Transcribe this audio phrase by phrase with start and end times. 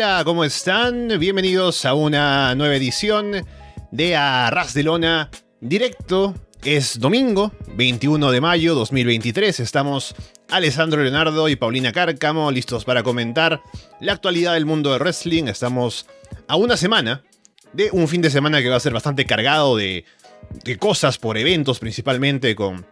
[0.00, 1.18] Hola, ¿cómo están?
[1.18, 3.44] Bienvenidos a una nueva edición
[3.90, 5.28] de Arras de Lona
[5.60, 6.36] Directo.
[6.62, 9.58] Es domingo, 21 de mayo 2023.
[9.58, 10.14] Estamos
[10.50, 13.60] Alessandro Leonardo y Paulina Cárcamo listos para comentar
[14.00, 15.48] la actualidad del mundo de wrestling.
[15.48, 16.06] Estamos
[16.46, 17.24] a una semana
[17.72, 20.04] de un fin de semana que va a ser bastante cargado de,
[20.62, 22.86] de cosas por eventos, principalmente con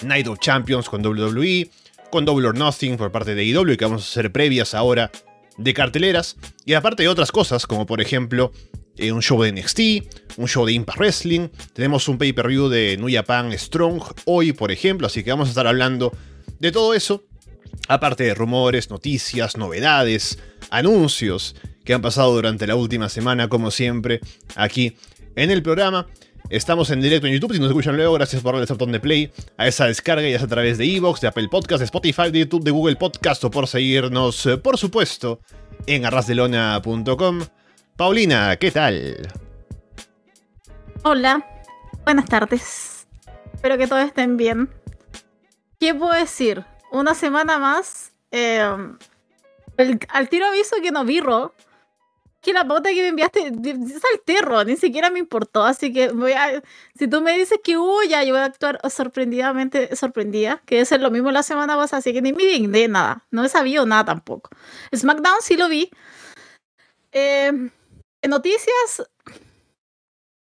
[0.00, 1.68] Night of Champions con WWE,
[2.10, 5.10] con Double or Nothing por parte de IW, que vamos a hacer previas ahora
[5.58, 8.52] de carteleras y aparte de otras cosas, como por ejemplo
[8.96, 13.08] eh, un show de NXT, un show de Impact Wrestling, tenemos un pay-per-view de New
[13.12, 16.12] Japan Strong hoy, por ejemplo, así que vamos a estar hablando
[16.58, 17.24] de todo eso,
[17.88, 20.38] aparte de rumores, noticias, novedades,
[20.70, 21.54] anuncios
[21.84, 24.20] que han pasado durante la última semana, como siempre,
[24.56, 24.96] aquí
[25.36, 26.06] en el programa.
[26.48, 29.00] Estamos en directo en YouTube, si nos escuchan luego, gracias por darle el botón de
[29.00, 32.30] play a esa descarga, ya sea a través de Evox, de Apple Podcast, de Spotify,
[32.30, 35.40] de YouTube, de Google Podcast o por seguirnos, eh, por supuesto,
[35.86, 37.40] en arrasdelona.com.
[37.96, 39.28] Paulina, ¿qué tal?
[41.02, 41.44] Hola,
[42.04, 43.08] buenas tardes.
[43.52, 44.70] Espero que todos estén bien.
[45.80, 46.64] ¿Qué puedo decir?
[46.92, 48.12] Una semana más.
[48.30, 48.62] Eh,
[50.08, 51.54] al tiro aviso que no virro
[52.46, 56.32] que la pauta que me enviaste es alterro, ni siquiera me importó, así que voy
[56.32, 56.62] a,
[56.96, 60.92] si tú me dices que hubo, ya yo voy a actuar sorprendidamente sorprendida, que es
[60.92, 64.04] lo mismo la semana pasada, así que ni me digné nada, no he sabido nada
[64.04, 64.50] tampoco.
[64.94, 65.90] SmackDown sí lo vi.
[67.10, 69.02] Eh, en noticias,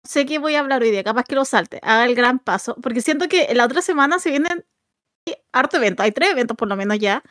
[0.03, 2.77] sé que voy a hablar hoy día, capaz que lo salte, haga el gran paso,
[2.83, 4.65] porque siento que la otra semana se vienen
[5.53, 7.23] harto eventos, hay tres eventos por lo menos ya,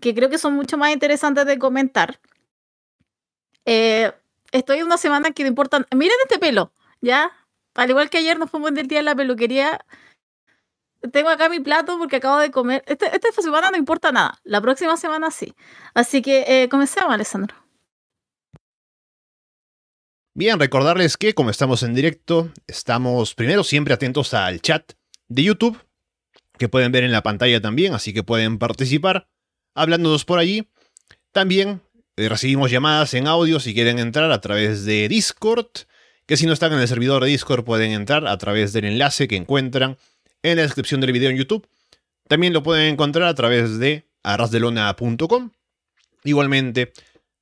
[0.00, 2.18] que creo que son mucho más interesantes de comentar.
[3.66, 4.12] Eh,
[4.52, 5.86] estoy una semana que no importa.
[5.94, 7.30] Miren este pelo, ¿ya?
[7.74, 9.84] Al igual que ayer nos fuimos del día en la peluquería.
[11.12, 12.82] Tengo acá mi plato porque acabo de comer.
[12.86, 14.40] Este, esta semana no importa nada.
[14.44, 15.54] La próxima semana sí.
[15.92, 17.54] Así que eh, comencemos, Alessandro.
[20.34, 24.92] Bien, recordarles que como estamos en directo, estamos primero siempre atentos al chat
[25.28, 25.78] de YouTube,
[26.58, 29.28] que pueden ver en la pantalla también, así que pueden participar
[29.74, 30.68] hablándonos por allí.
[31.32, 31.80] También
[32.16, 35.68] recibimos llamadas en audio si quieren entrar a través de Discord,
[36.26, 39.28] que si no están en el servidor de Discord pueden entrar a través del enlace
[39.28, 39.98] que encuentran
[40.42, 41.68] en la descripción del video en YouTube.
[42.28, 45.50] También lo pueden encontrar a través de arrasdelona.com.
[46.24, 46.92] Igualmente,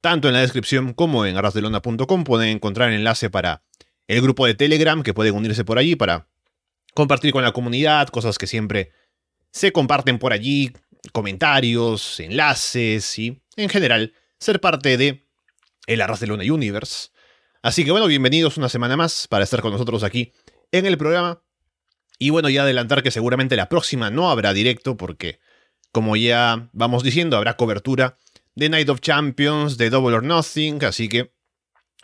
[0.00, 3.62] tanto en la descripción como en arrasdelona.com pueden encontrar el enlace para
[4.06, 6.28] el grupo de Telegram que pueden unirse por allí para
[6.94, 8.92] compartir con la comunidad, cosas que siempre
[9.50, 10.72] se comparten por allí,
[11.12, 15.26] comentarios, enlaces y en general ser parte de
[15.86, 17.10] el Arras de Luna Universe.
[17.62, 20.32] Así que bueno, bienvenidos una semana más para estar con nosotros aquí
[20.72, 21.42] en el programa.
[22.18, 25.40] Y bueno, ya adelantar que seguramente la próxima no habrá directo porque,
[25.92, 28.18] como ya vamos diciendo, habrá cobertura
[28.54, 31.34] de Night of Champions, de Double or Nothing, así que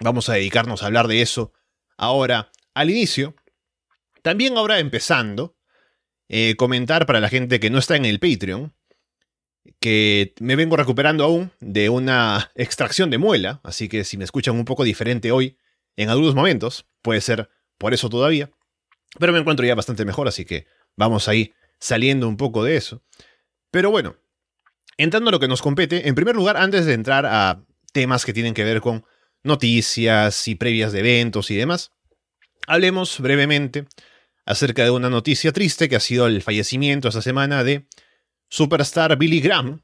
[0.01, 1.53] vamos a dedicarnos a hablar de eso
[1.97, 3.37] ahora al inicio.
[4.23, 5.57] También ahora empezando,
[6.29, 8.75] eh, comentar para la gente que no está en el Patreon,
[9.79, 14.57] que me vengo recuperando aún de una extracción de muela, así que si me escuchan
[14.57, 15.57] un poco diferente hoy,
[15.97, 18.51] en algunos momentos, puede ser por eso todavía,
[19.19, 20.67] pero me encuentro ya bastante mejor, así que
[20.97, 23.03] vamos ahí saliendo un poco de eso.
[23.71, 24.17] Pero bueno,
[24.97, 28.33] entrando a lo que nos compete, en primer lugar, antes de entrar a temas que
[28.33, 29.05] tienen que ver con
[29.43, 31.93] noticias y previas de eventos y demás,
[32.67, 33.87] hablemos brevemente
[34.45, 37.87] acerca de una noticia triste que ha sido el fallecimiento esta semana de
[38.51, 39.83] superstar Billy Graham,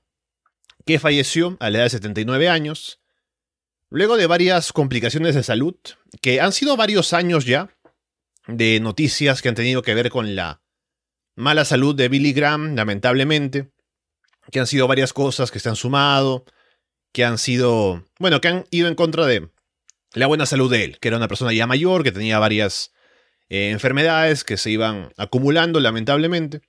[0.85, 3.01] que falleció a la edad de 79 años,
[3.89, 5.77] luego de varias complicaciones de salud,
[6.21, 7.71] que han sido varios años ya,
[8.47, 10.63] de noticias que han tenido que ver con la
[11.35, 13.71] mala salud de Billy Graham, lamentablemente,
[14.51, 16.45] que han sido varias cosas que se han sumado,
[17.13, 19.51] que han sido, bueno, que han ido en contra de
[20.15, 22.93] la buena salud de él, que era una persona ya mayor, que tenía varias
[23.49, 26.63] eh, enfermedades que se iban acumulando, lamentablemente.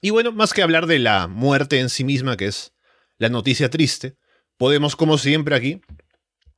[0.00, 2.72] Y bueno, más que hablar de la muerte en sí misma, que es
[3.18, 4.16] la noticia triste,
[4.56, 5.82] podemos, como siempre aquí,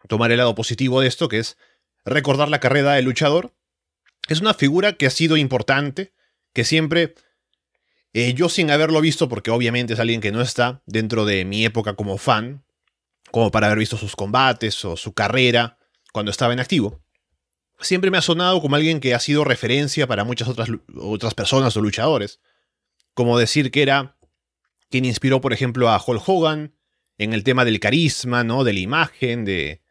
[0.08, 1.56] tomar el lado positivo de esto, que es
[2.04, 3.54] recordar la carrera del luchador.
[4.28, 6.12] Es una figura que ha sido importante,
[6.52, 7.14] que siempre,
[8.12, 11.64] eh, yo sin haberlo visto, porque obviamente es alguien que no está dentro de mi
[11.64, 12.64] época como fan,
[13.32, 15.78] como para haber visto sus combates o su carrera
[16.12, 17.02] cuando estaba en activo,
[17.80, 21.76] siempre me ha sonado como alguien que ha sido referencia para muchas otras, otras personas
[21.76, 22.40] o luchadores.
[23.14, 24.16] Como decir que era
[24.90, 26.74] quien inspiró, por ejemplo, a Hulk Hogan
[27.18, 28.64] en el tema del carisma, ¿no?
[28.64, 29.82] De la imagen, de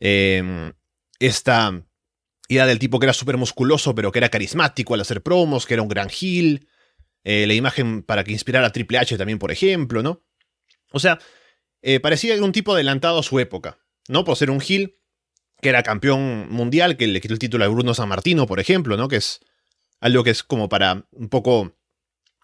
[0.00, 0.72] em,
[1.18, 1.84] esta
[2.48, 5.74] idea del tipo que era súper musculoso, pero que era carismático al hacer promos, que
[5.74, 6.68] era un gran heel.
[7.24, 10.22] Eh, la imagen para que inspirara a Triple H también, por ejemplo, ¿no?
[10.92, 11.18] O sea,
[11.80, 13.78] eh, parecía un tipo adelantado a su época,
[14.08, 14.24] ¿no?
[14.24, 14.98] Por ser un heel
[15.62, 18.98] que era campeón mundial, que le quitó el título a Bruno San Martino, por ejemplo,
[18.98, 19.08] ¿no?
[19.08, 19.40] Que es
[20.00, 21.74] algo que es como para un poco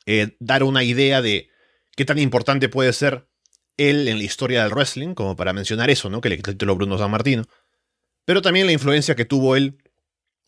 [0.06, 1.48] eh, dar una idea de
[1.96, 3.28] qué tan importante puede ser
[3.76, 6.20] él en la historia del wrestling, como para mencionar eso, ¿no?
[6.20, 7.44] Que le quitó el título Bruno San Martino.
[8.24, 9.78] Pero también la influencia que tuvo él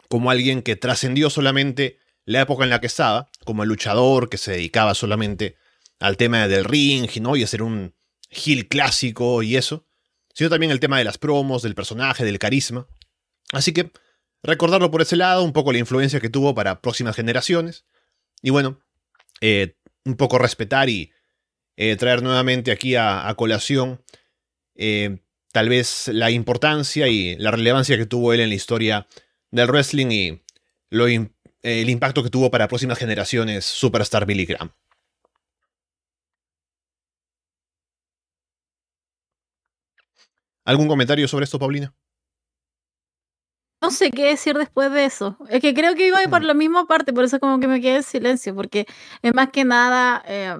[0.08, 4.38] como alguien que trascendió solamente la época en la que estaba, como el luchador que
[4.38, 5.56] se dedicaba solamente
[5.98, 7.36] al tema del ring, ¿no?
[7.36, 7.94] Y hacer un
[8.30, 9.86] heel clásico y eso
[10.34, 12.86] sino también el tema de las promos, del personaje, del carisma.
[13.52, 13.92] Así que
[14.42, 17.84] recordarlo por ese lado, un poco la influencia que tuvo para próximas generaciones.
[18.40, 18.80] Y bueno,
[19.42, 19.74] eh,
[20.04, 21.12] un poco respetar y
[21.76, 24.00] eh, traer nuevamente aquí a, colación
[24.76, 25.18] eh,
[25.52, 29.08] tal vez la importancia y la relevancia que tuvo él en la historia
[29.50, 30.42] del wrestling y
[30.90, 34.72] lo, el impacto que tuvo para próximas generaciones Superstar Billy Graham.
[40.64, 41.92] ¿Algún comentario sobre esto, Paulina?
[43.82, 45.36] No sé qué decir después de eso.
[45.48, 46.46] Es que creo que iba a ir por mm.
[46.46, 48.86] la misma parte, por eso como que me quedé en silencio, porque
[49.22, 50.56] es más que nada, eh,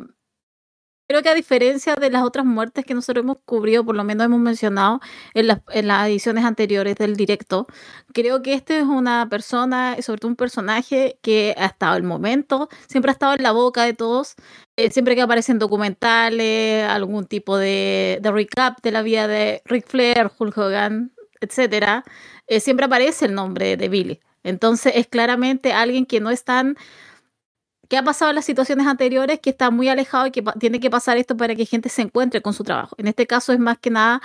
[1.12, 4.24] creo que a diferencia de las otras muertes que nosotros hemos cubrido, por lo menos
[4.24, 5.00] hemos mencionado
[5.34, 7.66] en las, en las ediciones anteriores del directo,
[8.14, 13.10] creo que este es una persona, sobre todo un personaje que hasta el momento siempre
[13.10, 14.36] ha estado en la boca de todos,
[14.76, 20.30] eh, siempre que aparecen documentales, algún tipo de, recap de la vida de Rick Flair,
[20.38, 21.12] Hulk Hogan,
[21.46, 22.04] etc.,
[22.46, 24.20] eh, siempre aparece el nombre de Billy.
[24.42, 26.76] Entonces es claramente alguien que no es tan
[27.88, 30.88] que ha pasado en las situaciones anteriores, que está muy alejado y que tiene que
[30.88, 32.96] pasar esto para que gente se encuentre con su trabajo.
[32.98, 34.22] En este caso es más que nada,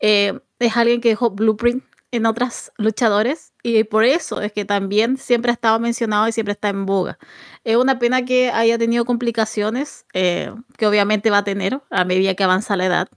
[0.00, 5.16] eh, es alguien que dejó blueprint en otras luchadores y por eso es que también
[5.16, 7.18] siempre ha estado mencionado y siempre está en boga.
[7.62, 12.34] Es una pena que haya tenido complicaciones, eh, que obviamente va a tener a medida
[12.34, 13.08] que avanza la edad,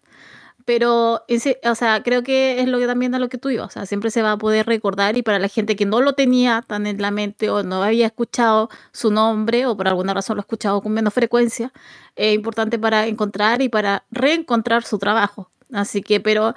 [0.66, 1.26] pero
[1.64, 3.86] o sea, creo que es lo que también a lo que tú ibas, o sea,
[3.86, 6.88] siempre se va a poder recordar y para la gente que no lo tenía tan
[6.88, 10.44] en la mente o no había escuchado su nombre o por alguna razón lo ha
[10.44, 11.72] escuchado con menos frecuencia,
[12.16, 15.50] es importante para encontrar y para reencontrar su trabajo.
[15.72, 16.54] Así que, pero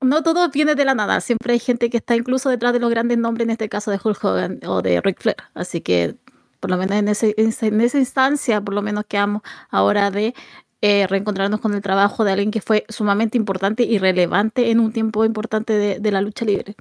[0.00, 1.20] no todo viene de la nada.
[1.20, 4.00] Siempre hay gente que está incluso detrás de los grandes nombres, en este caso de
[4.02, 5.36] Hulk Hogan o de Ric Flair.
[5.54, 6.16] Así que,
[6.58, 10.34] por lo menos en, ese, en esa instancia, por lo menos quedamos ahora de
[10.82, 14.92] eh, reencontrarnos con el trabajo de alguien que fue sumamente importante y relevante en un
[14.92, 16.74] tiempo importante de, la lucha libre.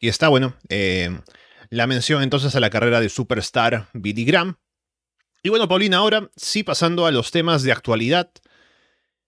[0.00, 0.54] Que está bueno.
[0.68, 1.16] Eh,
[1.68, 4.56] la mención entonces a la carrera de Superstar Billy Graham.
[5.44, 8.30] Y bueno, Paulina, ahora sí pasando a los temas de actualidad.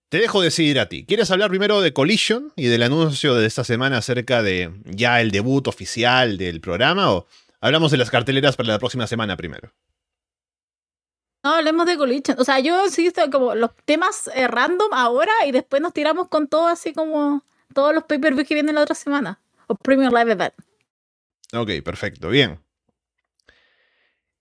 [0.09, 1.07] Te dejo decidir a ti.
[1.07, 5.31] ¿Quieres hablar primero de Collision y del anuncio de esta semana acerca de ya el
[5.31, 7.27] debut oficial del programa o
[7.61, 9.73] hablamos de las carteleras para la próxima semana primero?
[11.45, 12.41] No, hablemos de Collision.
[12.41, 16.49] O sea, yo sí como los temas eh, random ahora y después nos tiramos con
[16.49, 19.39] todo así como todos los pay-per-views que vienen la otra semana.
[19.67, 20.55] O Premium Live Event.
[21.53, 22.31] Ok, perfecto.
[22.31, 22.59] Bien.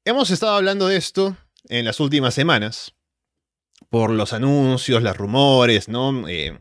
[0.05, 1.35] Hemos estado hablando de esto
[1.67, 2.93] en las últimas semanas
[3.89, 6.27] por los anuncios, los rumores, ¿no?
[6.29, 6.57] Eh,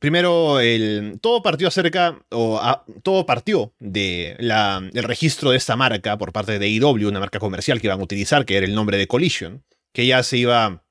[0.00, 2.60] primero, el, todo partió acerca, o
[3.04, 7.86] todo partió del registro de esta marca por parte de AEW, una marca comercial que
[7.86, 10.84] iban a utilizar, que era el nombre de Collision, que ya se iba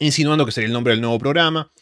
[0.00, 1.72] insinuando que sería el nombre del nuevo programa.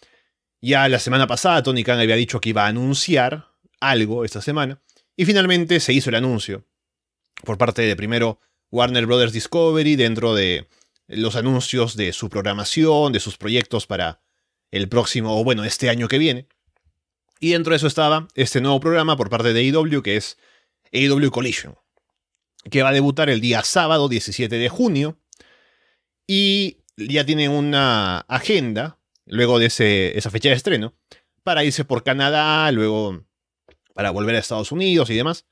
[0.61, 3.47] Ya la semana pasada Tony Khan había dicho que iba a anunciar
[3.81, 4.83] algo esta semana,
[5.17, 6.67] y finalmente se hizo el anuncio
[7.45, 10.69] por parte de primero Warner Brothers Discovery dentro de
[11.07, 14.21] los anuncios de su programación, de sus proyectos para
[14.73, 16.49] el próximo, o bueno, este año que viene.
[17.39, 20.39] Y dentro de eso estaba este nuevo programa por parte de AEW, que es
[20.93, 21.77] AEW Collision,
[22.71, 25.19] que va a debutar el día sábado 17 de junio.
[26.27, 30.95] Y ya tiene una agenda, luego de esa fecha de estreno,
[31.43, 33.25] para irse por Canadá, luego
[33.95, 35.47] para volver a Estados Unidos y demás.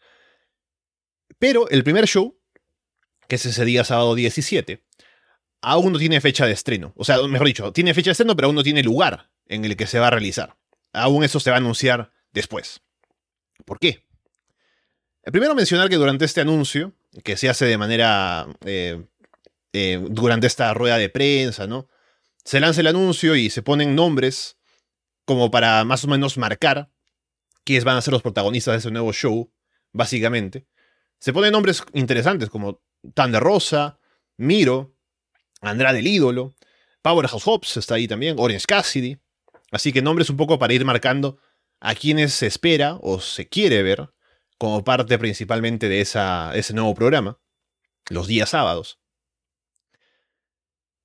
[1.38, 2.38] Pero el primer show,
[3.28, 4.84] que es ese día sábado 17,
[5.60, 6.92] aún no tiene fecha de estreno.
[6.96, 9.76] O sea, mejor dicho, tiene fecha de estreno, pero aún no tiene lugar en el
[9.76, 10.56] que se va a realizar.
[10.94, 12.80] Aún eso se va a anunciar después.
[13.66, 14.02] ¿Por qué?
[15.24, 18.46] Primero mencionar que durante este anuncio, que se hace de manera...
[18.64, 19.04] Eh,
[19.76, 21.88] eh, durante esta rueda de prensa, ¿no?
[22.44, 24.56] Se lanza el anuncio y se ponen nombres
[25.24, 26.92] como para más o menos marcar
[27.64, 29.52] quiénes van a ser los protagonistas de ese nuevo show,
[29.92, 30.68] básicamente.
[31.18, 32.82] Se ponen nombres interesantes como
[33.14, 33.98] Thunder Rosa,
[34.36, 34.94] Miro,
[35.60, 36.54] Andrade el ídolo,
[37.02, 39.18] Powerhouse Hobbs está ahí también, Orange Cassidy.
[39.74, 41.38] Así que nombres un poco para ir marcando
[41.80, 44.10] a quienes se espera o se quiere ver
[44.56, 47.40] como parte principalmente de ese nuevo programa,
[48.08, 49.00] los días sábados.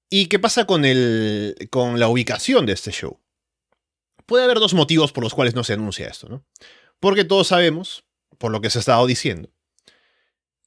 [0.09, 3.19] ¿Y qué pasa con, el, con la ubicación de este show?
[4.27, 6.45] Puede haber dos motivos por los cuales no se anuncia esto, ¿no?
[6.99, 8.05] Porque todos sabemos,
[8.37, 9.49] por lo que se ha estado diciendo,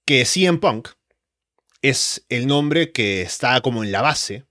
[0.05, 0.89] que CM Punk
[1.83, 4.45] es el nombre que está como en la base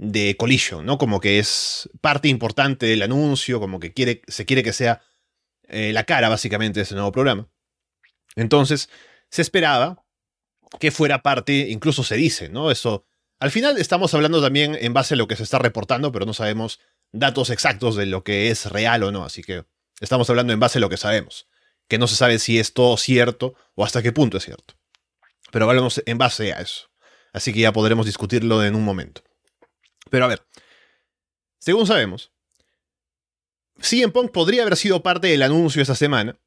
[0.00, 0.96] de Collision, ¿no?
[0.96, 5.02] Como que es parte importante del anuncio, como que quiere, se quiere que sea
[5.68, 7.48] eh, la cara básicamente de ese nuevo programa.
[8.34, 8.88] Entonces,
[9.28, 10.02] se esperaba
[10.78, 12.70] que fuera parte, incluso se dice, ¿no?
[12.70, 13.04] Eso
[13.40, 16.32] al final estamos hablando también en base a lo que se está reportando, pero no
[16.32, 16.80] sabemos
[17.12, 19.66] datos exactos de lo que es real o no, así que
[20.00, 21.46] estamos hablando en base a lo que sabemos,
[21.88, 24.76] que no se sabe si es todo cierto o hasta qué punto es cierto.
[25.52, 26.88] Pero hablamos en base a eso,
[27.34, 29.22] así que ya podremos discutirlo en un momento.
[30.10, 30.42] Pero a ver,
[31.58, 32.32] según sabemos,
[33.80, 36.38] CM Punk podría haber sido parte del anuncio esa semana,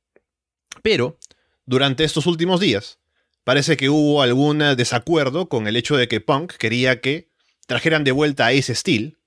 [0.82, 1.17] pero
[1.65, 3.00] durante estos últimos días
[3.43, 7.29] parece que hubo algún desacuerdo con el hecho de que Punk quería que
[7.65, 9.17] trajeran de vuelta a Ace Steel,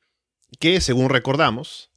[0.60, 1.90] que según recordamos,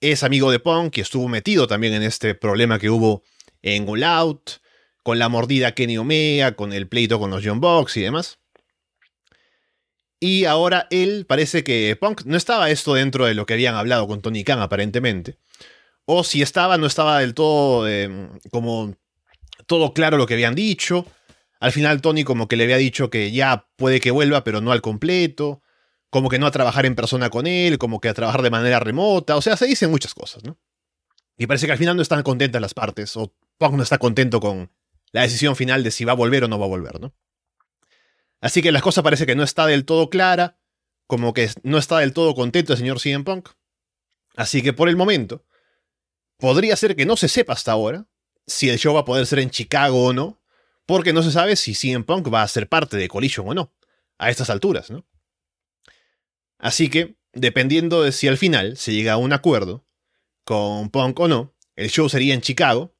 [0.00, 3.22] es amigo de Punk y estuvo metido también en este problema que hubo
[3.62, 4.50] en All Out,
[5.02, 8.38] con la mordida Kenny Omega, con el pleito con los John Box y demás.
[10.18, 14.06] Y ahora él parece que Punk no estaba esto dentro de lo que habían hablado
[14.06, 15.38] con Tony Khan aparentemente.
[16.06, 18.94] O si estaba, no estaba del todo em, como
[19.66, 21.06] todo claro lo que habían dicho.
[21.60, 24.72] Al final Tony como que le había dicho que ya puede que vuelva, pero no
[24.72, 25.62] al completo.
[26.10, 28.80] Como que no a trabajar en persona con él, como que a trabajar de manera
[28.80, 29.36] remota.
[29.36, 30.58] O sea, se dicen muchas cosas, ¿no?
[31.36, 34.40] Y parece que al final no están contentas las partes, o Punk no está contento
[34.40, 34.70] con
[35.12, 37.12] la decisión final de si va a volver o no va a volver, ¿no?
[38.46, 40.56] Así que la cosa parece que no está del todo clara,
[41.08, 43.48] como que no está del todo contento el señor CM Punk.
[44.36, 45.44] Así que por el momento,
[46.36, 48.06] podría ser que no se sepa hasta ahora
[48.46, 50.40] si el show va a poder ser en Chicago o no,
[50.86, 53.74] porque no se sabe si CM Punk va a ser parte de Collision o no,
[54.16, 55.04] a estas alturas, ¿no?
[56.58, 59.88] Así que, dependiendo de si al final se llega a un acuerdo
[60.44, 62.94] con Punk o no, el show sería en Chicago,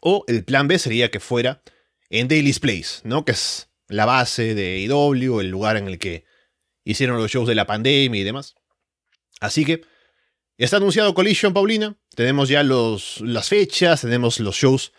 [0.00, 1.62] o el plan B sería que fuera
[2.10, 3.24] en Daily's Place, ¿no?
[3.24, 6.24] Que es la base de IW, el lugar en el que
[6.84, 8.54] hicieron los shows de la pandemia y demás.
[9.40, 9.82] Así que,
[10.58, 11.96] está anunciado Collision, Paulina.
[12.14, 14.92] Tenemos ya los, las fechas, tenemos los shows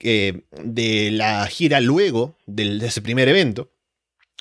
[0.00, 3.72] de la gira luego de ese primer evento.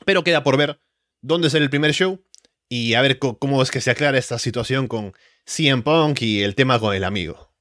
[0.06, 0.80] Pero queda por ver
[1.22, 2.24] dónde será el primer show
[2.70, 5.14] y a ver cómo es que se aclara esta situación con
[5.46, 7.52] CM Punk y el tema con el amigo.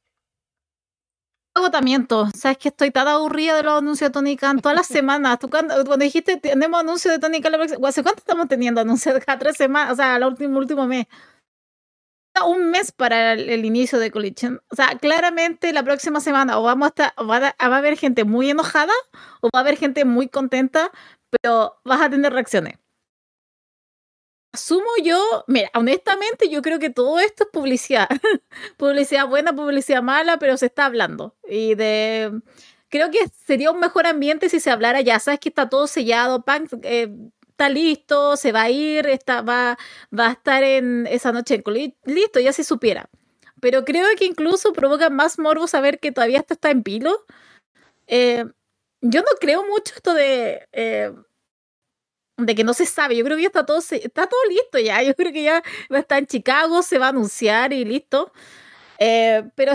[1.56, 2.28] Agotamiento.
[2.34, 5.38] Sabes que estoy tan aburrida de los anuncios de Tony Khan todas las semanas.
[5.38, 9.18] Tú cuando, dijiste tenemos anuncios de Tony Khan, ¿hace cuánto estamos teniendo anuncios?
[9.26, 11.06] Cada tres semanas, o sea, el último, último mes
[12.44, 14.60] un mes para el, inicio de Collision.
[14.68, 17.96] O sea, claramente la próxima semana o vamos a estar, va, a, va a haber
[17.96, 18.92] gente muy enojada
[19.40, 20.90] o va a haber gente muy contenta,
[21.30, 22.78] pero vas a tener reacciones.
[24.56, 28.08] Asumo yo, mira, honestamente yo creo que todo esto es publicidad.
[28.78, 31.36] publicidad buena, publicidad mala, pero se está hablando.
[31.46, 32.40] Y de...
[32.88, 36.42] Creo que sería un mejor ambiente si se hablara ya, sabes que está todo sellado,
[36.42, 37.14] Punk, eh,
[37.50, 39.76] está listo, se va a ir, está, va,
[40.18, 43.10] va a estar en esa noche en listo, ya se supiera.
[43.60, 47.26] Pero creo que incluso provoca más morbo saber que todavía esto está en pilo.
[48.06, 48.46] Eh,
[49.02, 51.12] yo no creo mucho esto de, eh,
[52.36, 53.16] de que no se sabe.
[53.16, 55.02] Yo creo que ya está todo, está todo listo ya.
[55.02, 55.62] Yo creo que ya
[55.92, 58.32] va a estar en Chicago, se va a anunciar y listo.
[58.98, 59.72] Eh, pero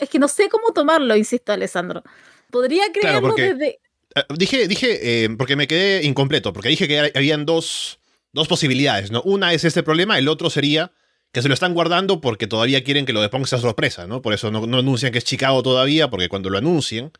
[0.00, 2.02] es que no sé cómo tomarlo, insisto, Alessandro.
[2.50, 3.80] Podría creerlo desde.
[4.14, 7.98] Eh, dije, dije, eh, porque me quedé incompleto, porque dije que habían dos,
[8.32, 9.22] dos posibilidades, ¿no?
[9.22, 10.92] Una es este problema, el otro sería
[11.32, 14.22] que se lo están guardando porque todavía quieren que lo de Punk sea sorpresa, ¿no?
[14.22, 17.10] Por eso no, anuncian que es Chicago todavía, porque cuando lo anuncien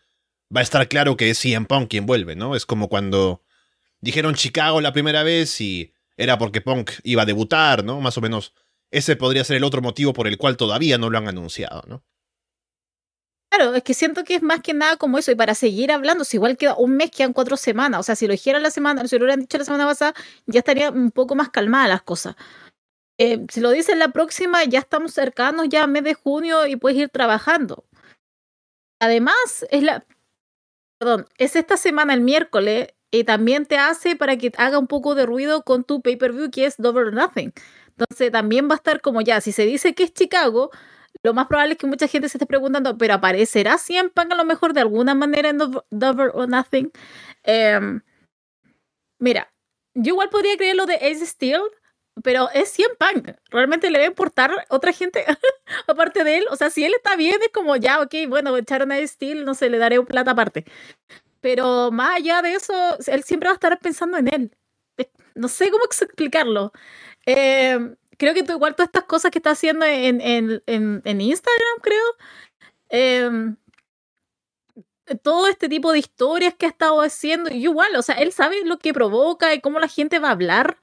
[0.54, 2.54] va a estar claro que es CM Punk quien vuelve, ¿no?
[2.54, 3.42] Es como cuando
[4.04, 8.00] dijeron Chicago la primera vez y era porque Punk iba a debutar, ¿no?
[8.00, 8.52] Más o menos
[8.90, 12.04] ese podría ser el otro motivo por el cual todavía no lo han anunciado, ¿no?
[13.50, 16.24] Claro, es que siento que es más que nada como eso, y para seguir hablando,
[16.24, 19.06] si igual queda un mes, quedan cuatro semanas, o sea, si lo dijeran la semana,
[19.06, 20.14] si lo hubieran dicho la semana pasada,
[20.46, 22.36] ya estaría un poco más calmada las cosas.
[23.16, 26.98] Eh, si lo dicen la próxima, ya estamos cercanos ya mes de junio y puedes
[26.98, 27.84] ir trabajando.
[29.00, 30.04] Además, es la,
[30.98, 35.14] perdón, es esta semana el miércoles y también te hace para que haga un poco
[35.14, 37.52] de ruido con tu pay-per-view que es Double or Nothing.
[37.96, 40.70] Entonces también va a estar como ya, si se dice que es Chicago,
[41.22, 44.34] lo más probable es que mucha gente se esté preguntando, ¿pero aparecerá CM Punk a
[44.34, 46.90] lo mejor de alguna manera en Double or Nothing?
[47.44, 48.00] Em,
[49.20, 49.52] mira,
[49.94, 51.62] yo igual podría creer lo de Ace Steel,
[52.24, 53.36] pero es 100 Punk.
[53.50, 55.24] ¿Realmente le va a importar otra gente
[55.86, 56.46] aparte de él?
[56.50, 59.44] O sea, si él está bien, es como ya, ok, bueno, echaron a Ace Steel,
[59.44, 60.64] no sé, le daré plata aparte.
[61.44, 62.72] Pero más allá de eso,
[63.06, 64.56] él siempre va a estar pensando en él.
[65.34, 66.72] No sé cómo explicarlo.
[67.26, 67.78] Eh,
[68.16, 72.16] creo que tú, igual todas estas cosas que está haciendo en, en, en, Instagram, creo.
[72.88, 73.54] Eh,
[75.22, 78.78] todo este tipo de historias que ha estado haciendo, igual, o sea, él sabe lo
[78.78, 80.78] que provoca y cómo la gente va a hablar.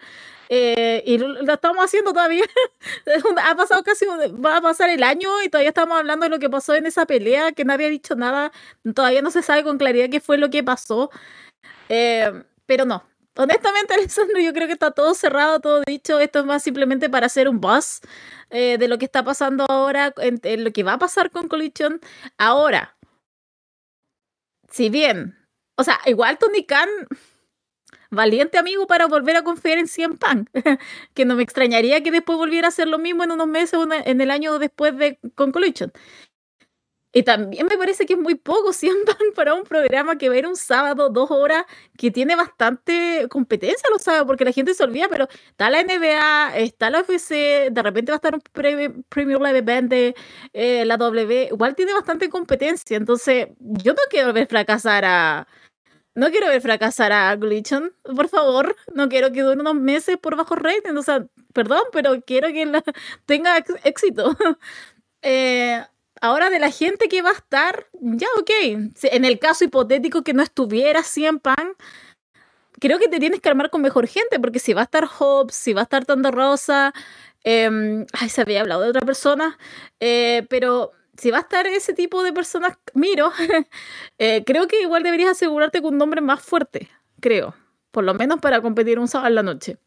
[0.53, 2.43] Eh, y lo, estamos haciendo todavía.
[3.45, 6.49] ha pasado casi, va a pasar el año y todavía estamos hablando de lo que
[6.49, 8.51] pasó en esa pelea, que nadie ha dicho nada.
[8.93, 11.09] Todavía no se sabe con claridad qué fue lo que pasó.
[11.87, 13.03] pero no,
[13.37, 16.19] honestamente, Alessandro, yo creo que está todo cerrado, todo dicho.
[16.19, 18.01] Esto es más simplemente para hacer un buzz
[18.49, 22.01] eh, de lo que está pasando ahora, en, lo que va a pasar con Collision.
[22.37, 22.97] Ahora,
[24.69, 25.37] si bien,
[25.77, 26.89] o sea, igual Tony Khan,
[28.11, 30.49] valiente amigo para volver a confiar en Cien Pan,
[31.15, 34.21] que no me extrañaría que después volviera a hacer lo mismo en unos meses, en
[34.21, 35.91] el año después de con Collision.
[37.13, 40.37] Y también me parece que es muy poco siempre para un programa que va a
[40.39, 41.65] ir un sábado, dos horas,
[41.97, 46.57] que tiene bastante competencia los sábados, porque la gente se olvida, pero está la NBA,
[46.57, 50.15] está la UFC, de repente va a estar un Premier Live Event de
[50.53, 55.47] eh, la W, igual tiene bastante competencia, entonces yo no quiero ver fracasar a...
[56.13, 58.75] No quiero ver fracasar a Glitchon, por favor.
[58.93, 60.95] No quiero que dure unos meses por bajo rating.
[60.97, 62.65] O sea, perdón, pero quiero que
[63.25, 64.35] tenga éxito.
[65.21, 65.83] eh,
[66.21, 68.51] Ahora de la gente que va a estar, ya ok.
[69.03, 71.73] En el caso hipotético que no estuviera 100 Pan,
[72.79, 75.55] creo que te tienes que armar con mejor gente, porque si va a estar Hobbs,
[75.55, 76.93] si va a estar Tando Rosa,
[77.43, 79.57] em, ay, se había hablado de otra persona,
[79.99, 80.91] eh, pero
[81.21, 83.31] si va a estar ese tipo de personas, miro,
[84.17, 87.53] eh, creo que igual deberías asegurarte con un nombre más fuerte, creo,
[87.91, 89.77] por lo menos para competir un sábado en la noche.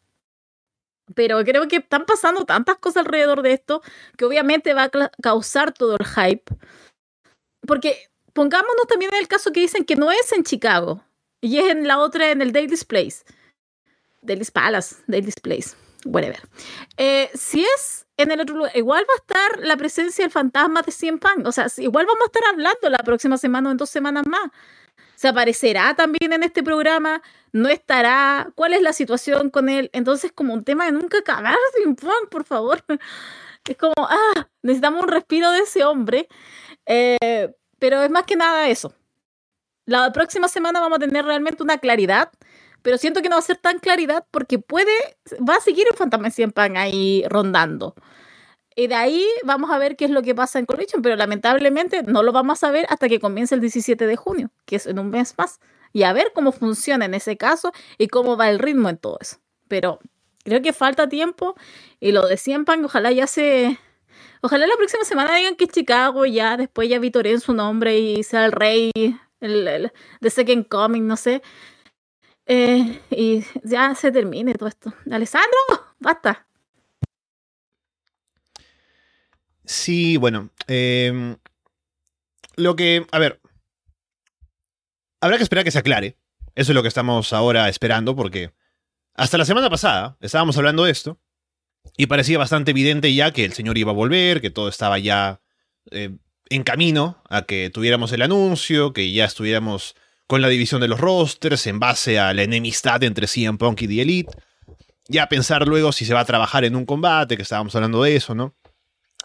[1.17, 3.83] Pero creo que están pasando tantas cosas alrededor de esto
[4.17, 6.55] que obviamente va a causar todo el hype.
[7.67, 11.03] Porque pongámonos también en el caso que dicen que no es en Chicago
[11.41, 13.25] y es en la otra, en el Daily's Place.
[14.23, 16.41] Daily's Palace, Daily's Place, whatever.
[16.97, 20.83] Eh, si es en el otro lugar, igual va a estar la presencia del fantasma
[20.83, 21.47] de Cien Pan.
[21.47, 24.51] O sea, igual vamos a estar hablando la próxima semana o en dos semanas más.
[25.17, 27.23] ¿Se aparecerá también en este programa?
[27.53, 28.51] ¿No estará?
[28.55, 29.91] ¿Cuál es la situación con él?
[29.93, 32.85] Entonces, como un tema de nunca acabar, sin por favor.
[33.69, 36.29] Es como, ah, necesitamos un respiro de ese hombre.
[36.87, 38.95] Eh, pero es más que nada eso.
[39.87, 42.31] La próxima semana vamos a tener realmente una claridad,
[42.85, 44.93] pero siento que no va a ser tan claridad porque puede,
[45.41, 47.95] va a seguir el fantasma Pan ahí rondando.
[48.77, 52.03] Y de ahí vamos a ver qué es lo que pasa en Collision, pero lamentablemente
[52.03, 54.99] no lo vamos a ver hasta que comience el 17 de junio, que es en
[54.99, 55.61] un mes más.
[55.95, 59.17] Y a ver cómo funciona en ese caso y cómo va el ritmo en todo
[59.19, 59.39] eso.
[59.67, 59.99] Pero
[60.45, 61.55] creo que falta tiempo
[62.01, 63.79] y lo de Pan, ojalá ya se...
[64.43, 68.45] Ojalá la próxima semana digan que Chicago ya, después ya en su nombre y sea
[68.45, 68.93] el rey,
[69.41, 71.41] el, de Second Coming, no sé.
[72.47, 74.93] Eh, y ya se termine todo esto.
[75.11, 75.59] Alessandro,
[75.99, 76.47] basta.
[79.65, 80.51] Sí, bueno.
[80.67, 81.37] Em,
[82.57, 83.07] lo que.
[83.11, 83.41] A ver.
[85.21, 86.17] Habrá que esperar que se aclare.
[86.55, 88.53] Eso es lo que estamos ahora esperando, porque
[89.15, 91.19] hasta la semana pasada estábamos hablando de esto.
[91.97, 95.41] Y parecía bastante evidente ya que el señor iba a volver, que todo estaba ya
[95.91, 96.17] eh,
[96.49, 99.95] en camino a que tuviéramos el anuncio, que ya estuviéramos
[100.27, 103.89] con la división de los rosters en base a la enemistad entre CM Punk y
[103.89, 104.37] The Elite.
[105.09, 108.17] Ya pensar luego si se va a trabajar en un combate, que estábamos hablando de
[108.17, 108.55] eso, ¿no?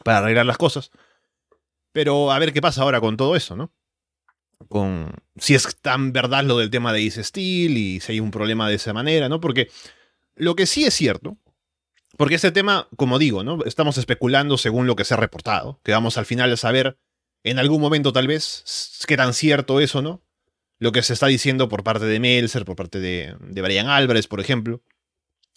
[0.03, 0.91] para arreglar las cosas.
[1.91, 3.71] Pero a ver qué pasa ahora con todo eso, ¿no?
[4.67, 8.31] Con si es tan verdad lo del tema de Ace Steel y si hay un
[8.31, 9.39] problema de esa manera, ¿no?
[9.39, 9.69] Porque
[10.35, 11.37] lo que sí es cierto,
[12.17, 13.63] porque este tema, como digo, ¿no?
[13.65, 16.97] Estamos especulando según lo que se ha reportado, que vamos al final a saber
[17.43, 20.21] en algún momento tal vez qué tan cierto es o no,
[20.79, 24.27] lo que se está diciendo por parte de Melzer, por parte de, de Brian Álvarez,
[24.27, 24.81] por ejemplo,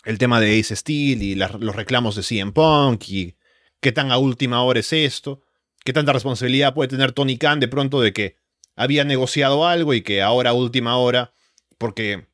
[0.04, 3.36] el tema de Ace Steel y los reclamos de CM Punk y
[3.80, 5.42] qué tan a última hora es esto,
[5.84, 8.36] qué tanta responsabilidad puede tener Tony Khan de pronto de que
[8.74, 11.32] había negociado algo y que ahora a última hora,
[11.78, 12.26] porque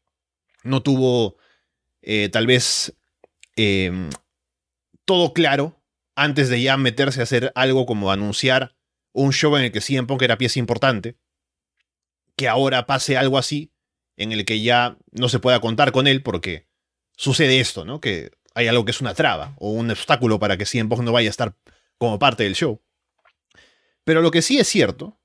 [0.62, 1.36] no tuvo
[2.02, 2.94] eh, tal vez
[3.56, 4.10] em,
[5.04, 5.80] todo claro
[6.14, 8.74] antes de ya meterse a hacer algo como anunciar
[9.12, 11.16] un show en el que CM Punk era pieza importante,
[12.38, 13.72] que ahora pase algo así,
[14.16, 16.68] en el que ya no se pueda contar con él porque
[17.16, 18.00] sucede esto, ¿no?
[18.00, 21.12] Que hay algo que es una traba o un obstáculo para que CM Punk no
[21.12, 21.56] vaya a estar
[21.98, 22.80] como parte del show.
[24.04, 25.20] Pero lo que sí es cierto,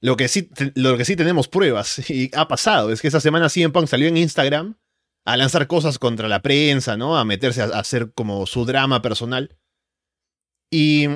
[0.00, 3.50] lo que sí, lo que sí tenemos pruebas y ha pasado es que esta semana
[3.50, 4.78] CM Punk salió en Instagram
[5.26, 7.18] a lanzar cosas contra la prensa, ¿no?
[7.18, 9.58] A meterse a, a hacer como su drama personal.
[10.70, 11.06] Y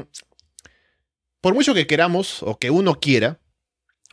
[1.41, 3.41] por mucho que queramos o que uno quiera,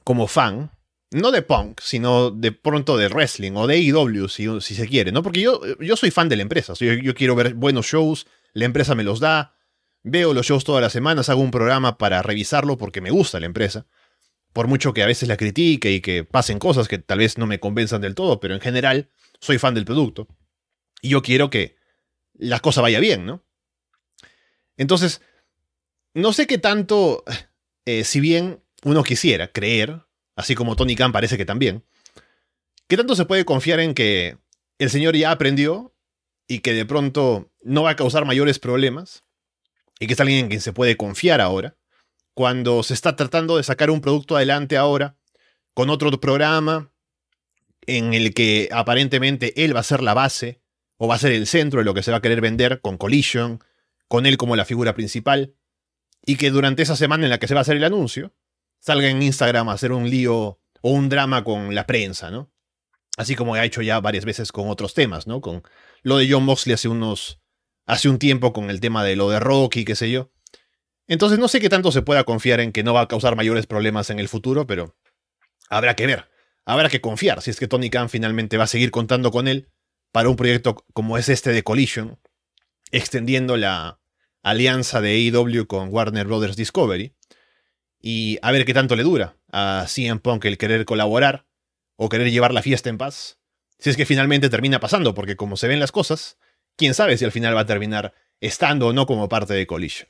[0.06, 0.72] como fan,
[1.12, 5.22] no de punk, sino de pronto de wrestling o de AEW, si, se quiere, ¿no?
[5.22, 8.66] Porque yo, yo soy fan de la empresa, yo, yo quiero ver buenos shows, la
[8.66, 9.56] empresa me los da,
[10.04, 13.46] veo los shows todas las semanas, hago un programa para revisarlo porque me gusta la
[13.46, 13.86] empresa.
[14.54, 17.48] Por mucho que a veces la critique y que pasen cosas que tal vez no
[17.48, 20.28] me convenzan del todo, pero en general soy fan del producto.
[21.02, 21.78] Y yo quiero que
[22.34, 23.46] la cosa vaya bien, ¿no?
[24.76, 25.22] Entonces,
[26.14, 27.24] no sé qué tanto,
[27.86, 30.04] eh, si bien uno quisiera creer,
[30.42, 31.84] así como Tony Khan parece que también,
[32.88, 34.38] ¿qué tanto se puede confiar en que
[34.78, 35.96] el señor ya aprendió
[36.48, 39.24] y que de pronto no va a causar mayores problemas
[40.00, 41.78] y que es alguien en quien se puede confiar ahora,
[42.34, 45.16] cuando se está tratando de sacar un producto adelante ahora
[45.74, 46.92] con otro programa
[47.86, 50.62] en el que aparentemente él va a ser la base
[50.98, 52.98] o va a ser el centro de lo que se va a querer vender con
[52.98, 53.64] Collision,
[54.08, 55.56] con él como la figura principal,
[56.26, 58.34] y que durante esa semana en la que se va a hacer el anuncio,
[58.82, 62.52] salga en Instagram a hacer un lío o un drama con la prensa, ¿no?
[63.18, 65.40] Así como ha hecho ya varias veces con otros temas, ¿no?
[65.40, 65.64] Con
[66.02, 67.40] lo de John Moxley hace unos.
[67.86, 70.32] hace un tiempo con el tema de lo de Rocky, qué sé yo.
[71.08, 73.68] Entonces no sé qué tanto se pueda confiar en que no va a causar mayores
[73.68, 74.98] problemas en el futuro, pero
[75.70, 76.30] habrá que ver.
[76.66, 79.70] Habrá que confiar si es que Tony Khan finalmente va a seguir contando con él
[80.12, 82.20] para un proyecto como es este de Collision,
[82.92, 84.00] extendiendo la
[84.44, 87.16] alianza de AEW con Warner Brothers Discovery,
[88.02, 91.46] y a ver qué tanto le dura a CM Punk el querer colaborar
[91.96, 93.40] o querer llevar la fiesta en paz,
[93.78, 96.38] si es que finalmente termina pasando, porque como se ven las cosas,
[96.76, 100.10] quién sabe si al final va a terminar estando o no como parte de Collision.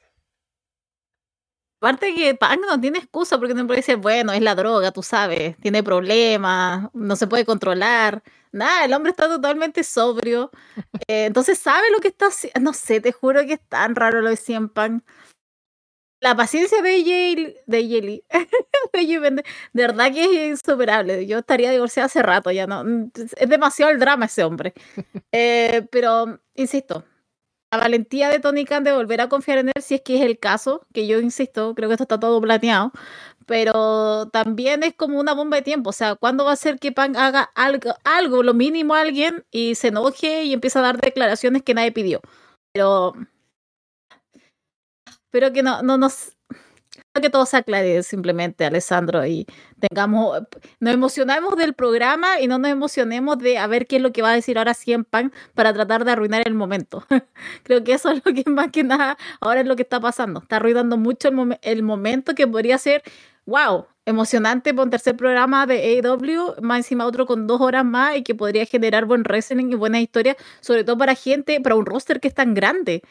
[1.81, 5.01] Aparte que Punk no tiene excusa porque no puede decir, bueno, es la droga, tú
[5.01, 8.21] sabes, tiene problemas, no se puede controlar.
[8.51, 10.51] Nada, el hombre está totalmente sobrio.
[11.07, 12.59] Eh, entonces sabe lo que está haciendo.
[12.59, 15.03] No sé, te juro que es tan raro lo de CM Punk.
[16.21, 18.23] La paciencia de Yale, de Yeli,
[18.93, 21.25] de, verdad que es insuperable.
[21.25, 22.83] Yo estaría divorciada hace rato, ya no.
[23.15, 24.73] Es demasiado el drama ese hombre.
[25.33, 27.05] Eh, pero, insisto,
[27.71, 30.21] la valentía de Tony Khan de volver a confiar en él, si es que es
[30.23, 32.91] el caso, que yo insisto, creo que esto está todo planeado,
[33.47, 36.91] pero también es como una bomba de tiempo, o sea, ¿cuándo va a ser que
[36.91, 40.99] Pan haga algo, algo, lo mínimo a alguien, y se enoje y empieza a dar
[41.01, 42.21] declaraciones que nadie pidió?
[42.73, 43.13] Pero...
[45.31, 46.37] Pero que no, no nos
[47.21, 49.45] que todo se aclare simplemente, Alessandro, y
[49.79, 50.43] tengamos,
[50.79, 54.21] nos emocionamos del programa y no nos emocionemos de a ver qué es lo que
[54.21, 57.05] va a decir ahora en Pan para tratar de arruinar el momento.
[57.63, 60.41] Creo que eso es lo que más que nada ahora es lo que está pasando.
[60.41, 63.03] Está arruinando mucho el, el momento que podría ser,
[63.45, 68.15] wow, emocionante por un tercer programa de AEW, más encima otro con dos horas más
[68.17, 71.85] y que podría generar buen wrestling y buena historia, sobre todo para gente, para un
[71.85, 73.01] roster que es tan grande.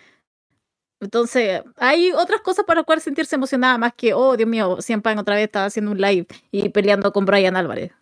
[1.00, 5.16] Entonces, hay otras cosas para las cuales sentirse emocionada más que, oh, Dios mío, siempre
[5.18, 7.92] otra vez estaba haciendo un live y peleando con Brian Álvarez.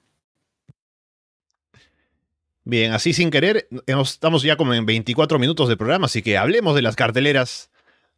[2.64, 6.74] Bien, así sin querer, estamos ya como en 24 minutos de programa, así que hablemos
[6.74, 7.70] de las carteleras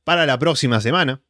[0.03, 1.21] para la próxima semana.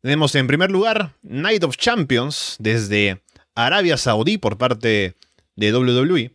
[0.00, 3.20] Tenemos en primer lugar Night of Champions desde
[3.54, 5.16] Arabia Saudí por parte
[5.56, 6.30] de WWE.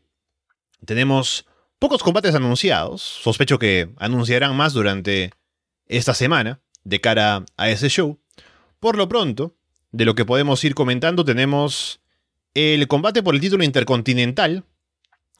[0.86, 1.48] Tenemos
[1.80, 5.32] pocos combates anunciados, sospecho que anunciarán más durante
[5.92, 8.20] esta semana de cara a ese show.
[8.80, 9.56] Por lo pronto,
[9.92, 12.02] de lo que podemos ir comentando, tenemos
[12.54, 14.64] el combate por el título intercontinental,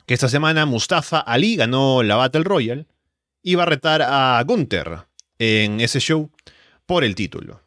[0.06, 2.86] que esta semana Mustafa Ali ganó la Battle Royale
[3.42, 5.08] y va a retar a Gunther
[5.40, 6.30] en ese show
[6.86, 7.62] por el título.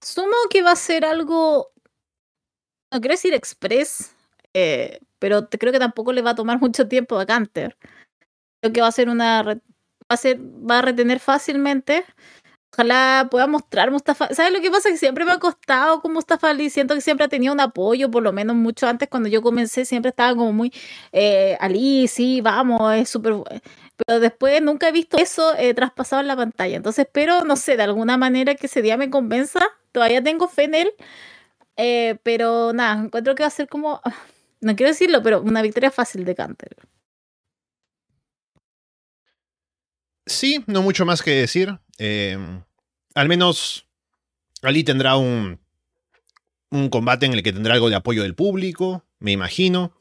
[0.00, 1.72] Sumo que va a ser algo,
[2.92, 4.14] no quiero decir express,
[4.54, 7.76] eh, pero creo que tampoco le va a tomar mucho tiempo a Gunther.
[8.60, 9.60] Creo que va a ser una
[10.12, 12.04] va a, ser, va a retener fácilmente.
[12.74, 14.28] Ojalá pueda mostrar Mustafa.
[14.34, 14.88] ¿Sabes lo que pasa?
[14.90, 16.70] Que siempre me ha costado con Mustafa Ali.
[16.70, 19.84] Siento que siempre ha tenido un apoyo, por lo menos mucho antes, cuando yo comencé,
[19.84, 20.72] siempre estaba como muy
[21.12, 23.34] eh, Ali, sí, vamos, es súper.
[24.06, 26.76] Pero después nunca he visto eso eh, traspasado en la pantalla.
[26.76, 29.60] Entonces espero, no sé, de alguna manera que ese día me convenza.
[29.92, 30.92] Todavía tengo fe en él.
[31.76, 34.00] Eh, pero nada, encuentro que va a ser como.
[34.62, 36.76] No quiero decirlo, pero una victoria fácil de Canter.
[40.26, 41.78] Sí, no mucho más que decir.
[41.98, 42.38] Eh,
[43.14, 43.86] al menos
[44.62, 45.60] Ali tendrá un,
[46.70, 49.94] un combate en el que tendrá algo de apoyo del público, me imagino,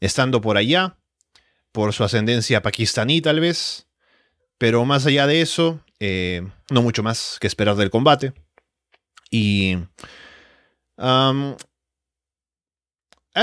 [0.00, 0.96] estando por allá,
[1.72, 3.86] por su ascendencia pakistaní tal vez.
[4.58, 8.32] Pero más allá de eso, eh, no mucho más que esperar del combate.
[9.30, 9.76] Y...
[10.96, 11.56] han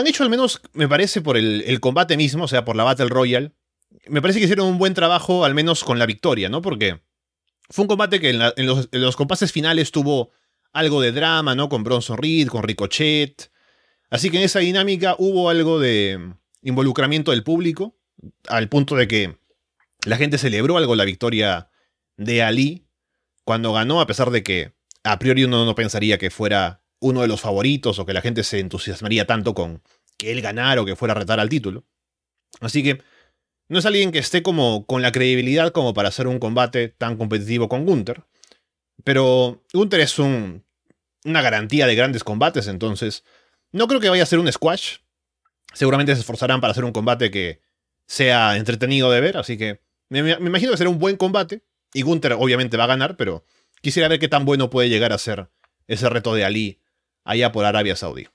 [0.05, 3.51] hecho al menos, me parece, por el, combate mismo, o sea, por la Battle Royale,
[4.09, 6.61] me parece que hicieron un buen trabajo, al menos con la victoria, ¿no?
[6.61, 7.01] Porque
[7.69, 10.31] fue un combate que en, los, los, compases finales tuvo
[10.73, 11.69] algo de drama, ¿no?
[11.69, 13.51] Con Bronson Reed, con Ricochet.
[14.09, 17.97] Así que en esa dinámica hubo algo de involucramiento del público,
[18.47, 19.37] al punto de que
[20.05, 21.69] la gente celebró algo la victoria
[22.15, 22.87] de Ali
[23.43, 27.27] cuando ganó, a pesar de que a priori uno no pensaría que fuera uno de
[27.27, 29.81] los favoritos o que la gente se entusiasmaría tanto con
[30.17, 31.85] que él ganara o que fuera a retar al título.
[32.59, 33.01] Así que
[33.69, 37.17] no es alguien que esté como con la credibilidad como para hacer un combate tan
[37.17, 38.23] competitivo con Gunther.
[39.03, 40.63] Pero Gunther es un,
[41.25, 43.23] una garantía de grandes combates, entonces
[43.71, 44.97] no creo que vaya a ser un squash.
[45.73, 47.61] Seguramente se esforzarán para hacer un combate que
[48.07, 51.63] sea entretenido de ver, así que me, me imagino que será un buen combate.
[51.93, 53.45] Y Gunther obviamente va a ganar, pero
[53.81, 55.49] quisiera ver qué tan bueno puede llegar a ser
[55.87, 56.81] ese reto de Ali
[57.23, 58.27] allá por Arabia Saudí.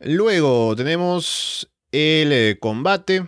[0.00, 3.26] Luego tenemos el eh, combate.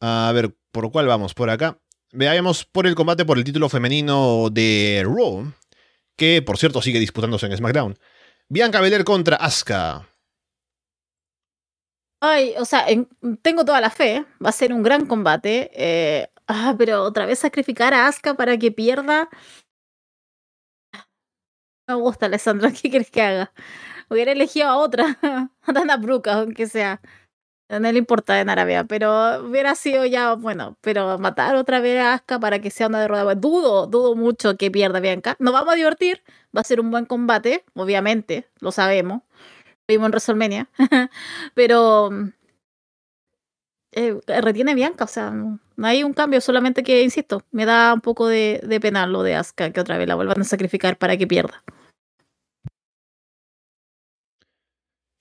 [0.00, 1.34] A ver, ¿por cuál vamos?
[1.34, 1.78] Por acá.
[2.12, 5.52] Veamos por el combate por el título femenino de Raw,
[6.16, 7.98] que por cierto sigue disputándose en SmackDown.
[8.48, 10.08] Bianca Belair contra Asuka.
[12.20, 12.86] Ay, o sea,
[13.42, 14.24] tengo toda la fe.
[14.42, 15.70] Va a ser un gran combate.
[15.74, 19.28] Eh, ah, pero otra vez sacrificar a Asuka para que pierda.
[21.86, 22.70] Me gusta, Alessandra.
[22.82, 23.52] ¿Qué quieres que haga?
[24.08, 25.18] Hubiera elegido a otra,
[25.62, 27.00] a Dana Brooke, aunque sea.
[27.70, 32.14] No le importa en Arabia, pero hubiera sido ya, bueno, pero matar otra vez a
[32.14, 33.34] Asuka para que sea una derrota.
[33.34, 35.34] Dudo, dudo mucho que pierda Bianca.
[35.38, 36.22] Nos vamos a divertir,
[36.56, 39.22] va a ser un buen combate, obviamente, lo sabemos.
[39.88, 40.68] Vimos en WrestleMania,
[41.54, 42.10] pero
[43.92, 48.00] eh, retiene Bianca, o sea, no, hay un cambio, solamente que, insisto, me da un
[48.00, 51.16] poco de, de pena lo de Asuka, que otra vez la vuelvan a sacrificar para
[51.16, 51.62] que pierda.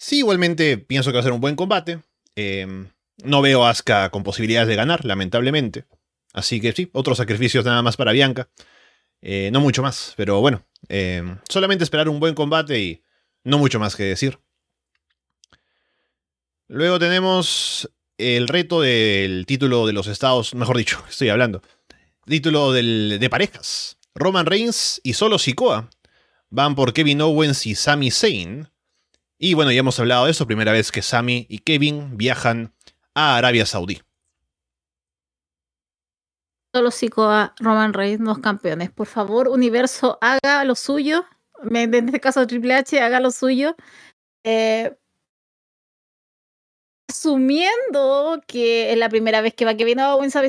[0.06, 2.02] Sí, igualmente pienso que va a ser un buen combate.
[2.36, 2.90] Em,
[3.24, 5.86] no veo a Asuka con posibilidades de ganar, lamentablemente.
[6.34, 8.50] Así que sí, otros sacrificios nada más para Bianca.
[9.22, 13.02] Eh, no mucho más, pero bueno, em, solamente esperar un buen combate y
[13.46, 14.40] no mucho más que decir.
[16.68, 21.62] Luego tenemos el reto del título de los estados, mejor dicho, estoy hablando.
[22.26, 23.98] Título de parejas.
[24.16, 25.90] Roman Reigns y solo Sikoa
[26.50, 28.73] van por Kevin Owens y Sami Zayn
[29.38, 32.74] y bueno, ya hemos hablado de eso, primera vez que Sammy y Kevin viajan
[33.14, 34.02] a Arabia Saudí.
[36.74, 38.90] Solo sigo a Roman Reigns, dos campeones.
[38.90, 41.26] Por favor, Universo, haga lo suyo.
[41.70, 43.76] En este caso, Triple H, haga lo suyo.
[44.44, 44.98] Eh,
[47.14, 50.42] asumiendo que es la primera vez que va Kevin Owens a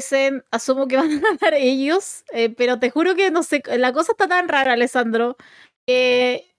[0.50, 4.12] asumo que van a ganar ellos, eh, pero te juro que no sé, la cosa
[4.12, 5.36] está tan rara, Alessandro,
[5.86, 6.53] que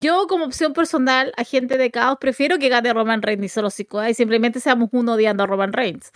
[0.00, 4.10] yo, como opción personal, agente de caos, prefiero que gane Roman Reigns y solo Sikoa
[4.10, 6.10] y simplemente seamos uno odiando a Roman Reigns.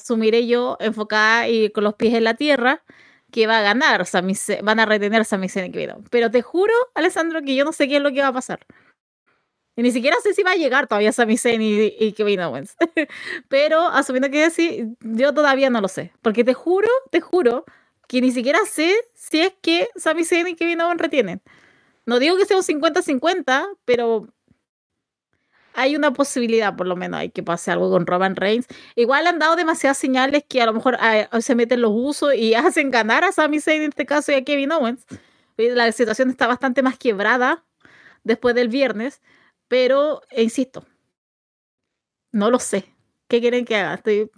[0.00, 2.84] Asumiré yo, enfocada y con los pies en la tierra,
[3.32, 4.22] que va a ganar, o sea,
[4.62, 5.72] van a retener a Sami Zayn
[6.10, 8.60] Pero te juro, Alessandro, que yo no sé qué es lo que va a pasar.
[9.76, 12.76] Y ni siquiera sé si va a llegar todavía Sami Zayn y, y Kevin Owens.
[13.48, 16.12] Pero asumiendo que sí, yo todavía no lo sé.
[16.22, 17.64] Porque te juro, te juro,
[18.06, 21.42] que ni siquiera sé si es que Sami Zayn y Kevin Owens retienen.
[22.06, 24.28] No digo que sea un 50-50, pero
[25.74, 28.66] hay una posibilidad, por lo menos, hay que pase algo con Roman Reigns.
[28.94, 32.54] Igual han dado demasiadas señales que a lo mejor ah, se meten los usos y
[32.54, 35.04] hacen ganar a Sami Zayn en este caso y a Kevin Owens.
[35.56, 37.64] La situación está bastante más quebrada
[38.24, 39.20] después del viernes,
[39.68, 40.84] pero e insisto,
[42.32, 42.86] no lo sé.
[43.28, 43.94] ¿Qué quieren que haga?
[43.94, 44.30] Estoy...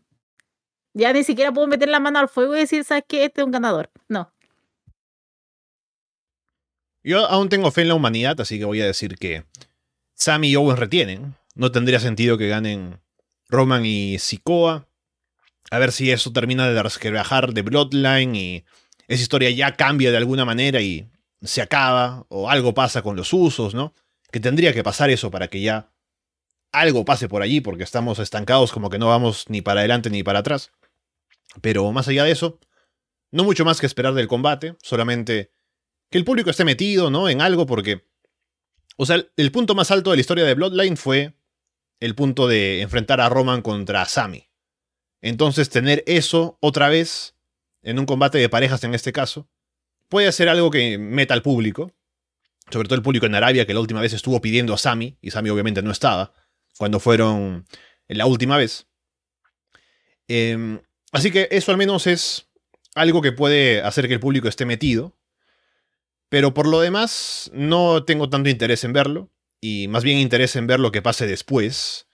[0.95, 3.25] Ya ni siquiera puedo meter la mano al fuego y decir, ¿sabes qué?
[3.25, 3.91] Este es un ganador.
[4.09, 4.33] No.
[7.07, 9.45] Yo aún tengo fe en la humanidad, así que voy a decir que
[10.15, 11.37] Sammy y Owens retienen.
[11.55, 12.99] No tendría sentido que ganen
[13.49, 14.89] Roman y Sikoa.
[15.71, 18.65] A ver si eso termina de resquebrajar de Bloodline y
[19.07, 21.09] esa historia ya cambia de alguna manera y
[21.43, 23.95] se acaba o algo pasa con los usos, ¿no?
[24.33, 25.93] Que tendría que pasar eso para que ya
[26.73, 30.25] algo pase por allí porque estamos estancados como que no vamos ni para adelante ni
[30.25, 30.73] para atrás.
[31.61, 32.59] Pero más allá de eso,
[33.31, 35.53] no mucho más que esperar del combate, solamente
[36.17, 37.29] el público esté metido, ¿no?
[37.29, 38.07] En algo porque...
[38.97, 41.35] O sea, el punto más alto de la historia de Bloodline fue
[42.01, 44.49] el punto de enfrentar a Roman contra Sami.
[45.21, 47.35] Entonces tener eso otra vez
[47.83, 49.49] en un combate de parejas en este caso
[50.09, 51.93] puede ser algo que meta al público,
[52.71, 55.31] sobre todo el público en Arabia que la última vez estuvo pidiendo a Sami y
[55.31, 56.33] Sami obviamente no estaba
[56.79, 57.67] cuando fueron
[58.09, 58.87] la última vez.
[60.29, 60.81] Em,
[61.13, 62.49] así que eso al menos es
[62.95, 65.16] algo que puede hacer que el público esté metido.
[66.29, 69.31] Pero por lo demás, no tengo tanto interés en verlo.
[69.61, 72.09] Y más bien interés en ver lo que pase después.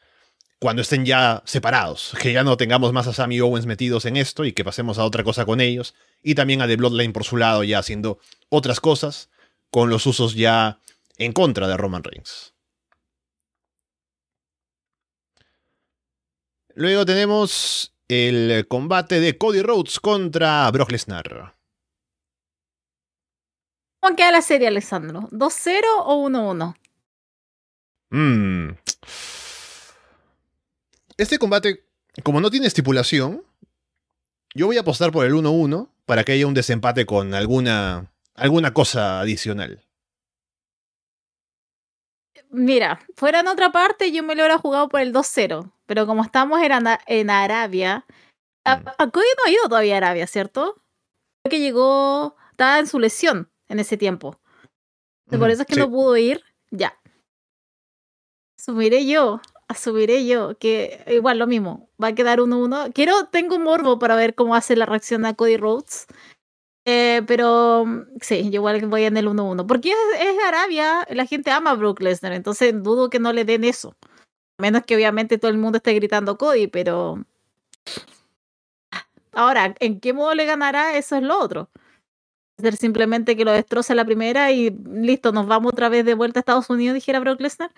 [0.58, 2.14] Cuando estén ya separados.
[2.20, 5.04] Que ya no tengamos más a Sammy Owens metidos en esto y que pasemos a
[5.04, 5.94] otra cosa con ellos.
[6.22, 9.30] Y también a The Bloodline por su lado ya haciendo otras cosas.
[9.70, 10.80] Con los usos ya
[11.16, 12.54] en contra de Roman Reigns.
[16.74, 21.54] Luego tenemos el combate de Cody Rhodes contra Brock Lesnar.
[24.02, 25.28] ¿Cómo queda la serie, Alessandro?
[25.30, 26.74] ¿2-0 o 1-1?
[28.10, 28.70] Mm.
[31.16, 31.84] Este combate,
[32.24, 33.44] como no tiene estipulación,
[34.54, 38.74] yo voy a apostar por el 1-1 para que haya un desempate con alguna, alguna
[38.74, 39.84] cosa adicional.
[42.50, 45.72] Mira, fuera en otra parte, yo me lo hubiera jugado por el 2-0.
[45.86, 46.72] Pero como estamos en,
[47.06, 48.04] en Arabia,
[48.64, 48.88] a, Mm.
[48.98, 50.74] a Cody no ha ido todavía a Arabia, ¿cierto?
[51.44, 54.38] Creo que llegó, estaba en su lesión en ese tiempo.
[55.26, 55.80] Por eso es que sí.
[55.80, 56.94] no pudo ir, ya.
[58.58, 62.92] Asumiré yo, asumiré yo que igual lo mismo, va a quedar 1-1.
[62.92, 66.06] Quiero, tengo un morbo para ver cómo hace la reacción a Cody Rhodes.
[66.84, 67.86] Eh, pero
[68.20, 69.66] sí, yo igual voy en el 1-1.
[69.66, 73.44] Porque es, es Arabia, la gente ama a Brook Lesnar, entonces dudo que no le
[73.44, 73.96] den eso.
[74.58, 77.24] A menos que obviamente todo el mundo esté gritando Cody, pero.
[79.32, 80.96] Ahora, ¿en qué modo le ganará?
[80.98, 81.70] Eso es lo otro.
[82.58, 86.38] Ser simplemente que lo destroce la primera y listo, nos vamos otra vez de vuelta
[86.38, 87.72] a Estados Unidos, dijera Brock Lesnar.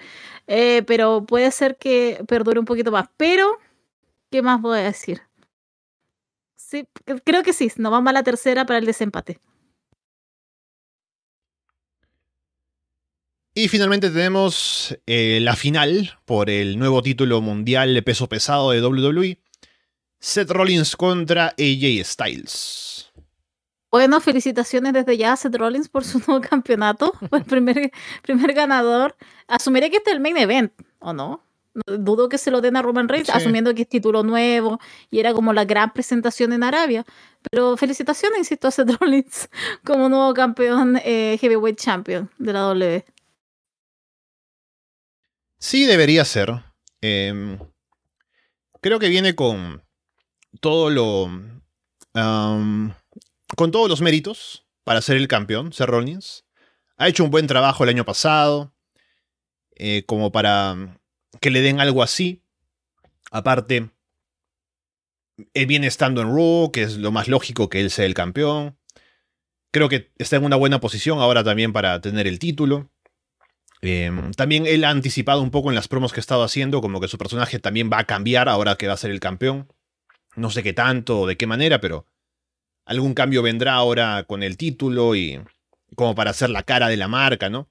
[0.47, 3.09] Eh, pero puede ser que perdure un poquito más.
[3.17, 3.59] Pero,
[4.31, 5.23] ¿qué más voy a decir?
[6.57, 6.87] Sí,
[7.25, 9.39] creo que sí, nos vamos a la tercera para el desempate.
[13.57, 18.83] Y finalmente tenemos eh, la final por el nuevo título mundial de peso pesado de
[18.83, 19.39] WWE.
[20.19, 22.94] Seth Rollins contra AJ Styles.
[23.95, 27.13] Bueno, felicitaciones desde ya a Seth Rollins por su nuevo campeonato.
[27.31, 29.15] Fue el primer, primer ganador.
[29.47, 31.45] Asumiré que este es el main event, ¿o no?
[31.87, 33.33] Dudo que se lo den a Roman Reigns, Sí.
[33.33, 34.81] asumiendo que es título nuevo
[35.13, 37.05] y era como la gran presentación en Arabia.
[37.49, 39.49] Pero felicitaciones, insisto, a Seth Rollins
[39.85, 42.61] como nuevo campeón eh, heavyweight champion de la.
[42.63, 43.05] W.
[45.61, 46.65] Sí, debería ser.
[47.01, 47.61] Em,
[48.81, 49.85] creo que viene con
[50.61, 51.31] todo lo.
[53.57, 56.45] Con todos los méritos para ser el campeón, Seth Rollins.
[56.97, 58.73] Ha hecho un buen trabajo el año pasado.
[59.77, 60.99] eh, como para mm,
[61.41, 62.43] que le den algo así.
[63.31, 63.91] Aparte,
[65.53, 68.79] él viene estando en Raw, que es lo más lógico que él sea el campeón.
[69.73, 72.91] Creo que está en una buena posición ahora también para tener el título.
[73.83, 77.01] Eh, también él ha anticipado un poco en las promos que ha estado haciendo, como
[77.01, 79.73] que su personaje también va a cambiar ahora que va a ser el campeón.
[80.37, 82.07] No sé qué tanto o de qué manera, pero
[82.85, 85.41] algún cambio vendrá ahora con el título y
[85.97, 87.71] como para hacer la cara de la marca, ¿no?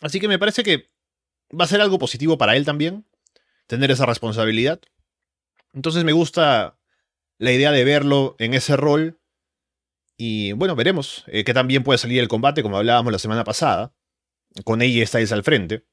[0.00, 0.90] Así que me parece que
[1.58, 3.06] va a ser algo positivo para él también,
[3.66, 4.80] tener esa responsabilidad.
[5.72, 6.78] Entonces me gusta
[7.38, 9.20] la idea de verlo en ese rol.
[10.16, 13.44] Y bueno, veremos eh, qué tan bien puede salir el combate, como hablábamos la semana
[13.44, 13.94] pasada
[14.64, 15.84] con AJ Styles al frente.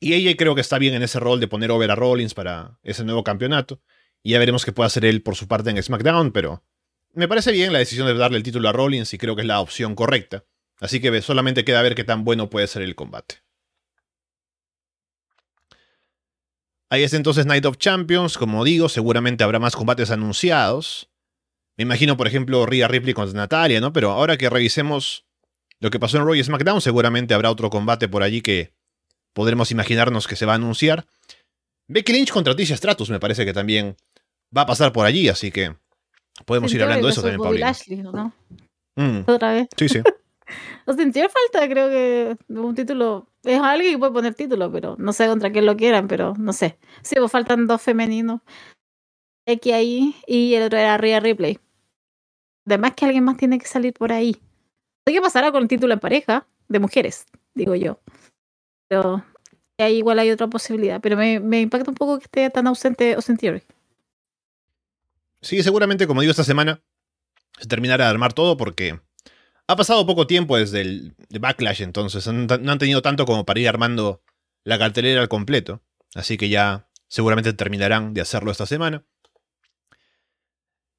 [0.00, 2.78] Y AJ creo que está bien en ese rol de poner over a Rollins para
[2.82, 3.80] ese nuevo campeonato.
[4.22, 6.64] Y ya veremos qué puede hacer él por su parte en SmackDown, pero
[7.16, 9.48] me parece bien la decisión de darle el título a Rollins y creo que es
[9.48, 10.44] la opción correcta.
[10.80, 13.36] Así que solamente queda ver qué tan bueno puede ser el combate.
[16.90, 21.10] Ahí es entonces Night of Champions, como digo, seguramente habrá más combates anunciados.
[21.76, 23.92] Me imagino, por ejemplo, Rhea Ripley contra Natalia, ¿no?
[23.92, 25.26] Pero ahora que revisemos
[25.80, 28.74] lo que pasó en y SmackDown, seguramente habrá otro combate por allí que
[29.32, 31.06] podremos imaginarnos que se va a anunciar.
[31.88, 33.96] Becky Lynch contra Tisha Stratus me parece que también
[34.56, 35.76] va a pasar por allí, así que
[36.44, 37.66] podemos ir hablando de eso también, Bobby Paulina.
[37.68, 38.32] Lashley, ¿o ¿no?
[38.96, 39.68] Mm, Otra vez.
[39.76, 40.02] sí, sí.
[40.86, 43.26] O sintió falta, creo que un título.
[43.42, 46.52] Es alguien que puede poner título, pero no sé contra quién lo quieran, pero no
[46.52, 46.78] sé.
[47.02, 48.40] Sí, pues faltan dos femeninos.
[49.48, 51.58] X ahí y el otro era Rhea Ripley.
[52.64, 54.36] Además que alguien más tiene que salir por ahí.
[55.06, 57.98] No qué pasará con el título en pareja de mujeres, digo yo.
[58.88, 59.24] Pero
[59.78, 61.00] ahí igual hay otra posibilidad.
[61.00, 63.62] Pero me, me impacta un poco que esté tan ausente Austin Theory.
[65.40, 66.82] Sí, seguramente, como digo, esta semana
[67.58, 69.00] se terminará de armar todo porque
[69.68, 73.68] ha pasado poco tiempo desde el Backlash, entonces no han tenido tanto como para ir
[73.68, 74.22] armando
[74.64, 75.82] la cartelera al completo.
[76.14, 79.04] Así que ya seguramente terminarán de hacerlo esta semana.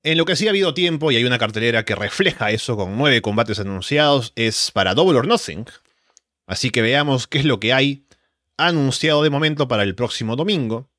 [0.03, 2.97] En lo que sí ha habido tiempo, y hay una cartelera que refleja eso con
[2.97, 5.65] nueve combates anunciados, es para Double or Nothing.
[6.45, 8.07] Así que veamos qué es lo que hay
[8.57, 10.89] anunciado de momento para el próximo domingo.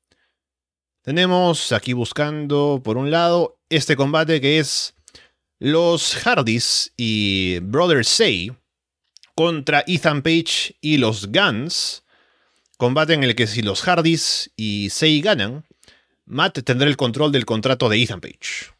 [1.01, 4.95] Tenemos aquí buscando, por un lado, este combate que es
[5.57, 8.51] Los Hardys y Brother Say
[9.33, 12.03] contra Ethan Page y los Guns.
[12.77, 15.65] Combate en el que si los Hardys y Say ganan,
[16.25, 18.73] Matt tendrá el control del contrato de Ethan Page.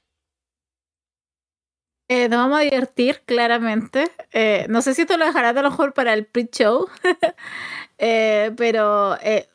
[2.09, 4.11] Eh, nos vamos a divertir, claramente.
[4.33, 6.89] Eh, no sé si esto lo dejará a lo mejor para el pre-show.
[7.97, 9.47] eh, pero, eh,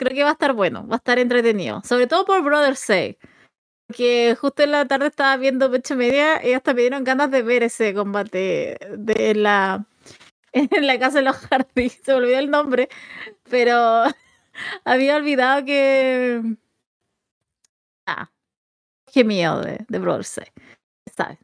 [0.00, 1.82] creo que va a estar bueno, va a estar entretenido.
[1.84, 3.18] Sobre todo por Brother Say.
[3.94, 7.42] Que justo en la tarde estaba viendo Pecho Media y hasta me dieron ganas de
[7.42, 9.86] ver ese combate de la
[10.52, 12.00] en la casa de los jardines.
[12.04, 12.88] Se me olvidó el nombre,
[13.50, 14.04] pero
[14.84, 16.42] había olvidado que.
[18.06, 18.30] Ah,
[19.12, 21.38] qué miedo de, de Brother ¿sabes?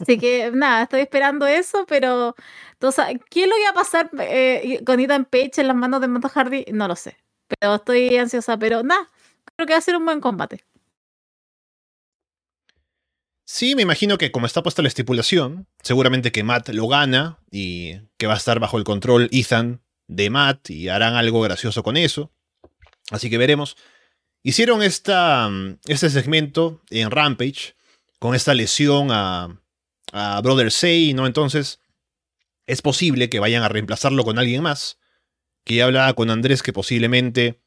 [0.00, 2.36] Así que nada, estoy esperando eso, pero
[2.72, 6.00] entonces, ¿qué es lo que va a pasar eh, con Ethan Page en las manos
[6.00, 6.66] de Matt Hardy?
[6.72, 7.16] No lo sé,
[7.48, 9.08] pero estoy ansiosa, pero nada,
[9.56, 10.64] creo que va a ser un buen combate.
[13.44, 17.94] Sí, me imagino que como está puesta la estipulación, seguramente que Matt lo gana y
[18.18, 21.96] que va a estar bajo el control Ethan de Matt y harán algo gracioso con
[21.96, 22.30] eso.
[23.10, 23.76] Así que veremos.
[24.42, 25.50] Hicieron esta,
[25.86, 27.74] este segmento en Rampage
[28.18, 29.58] con esta lesión a,
[30.12, 31.26] a Brother Say, ¿no?
[31.26, 31.80] Entonces
[32.66, 34.98] es posible que vayan a reemplazarlo con alguien más.
[35.68, 37.60] Que ya hablaba con Andrés que posiblemente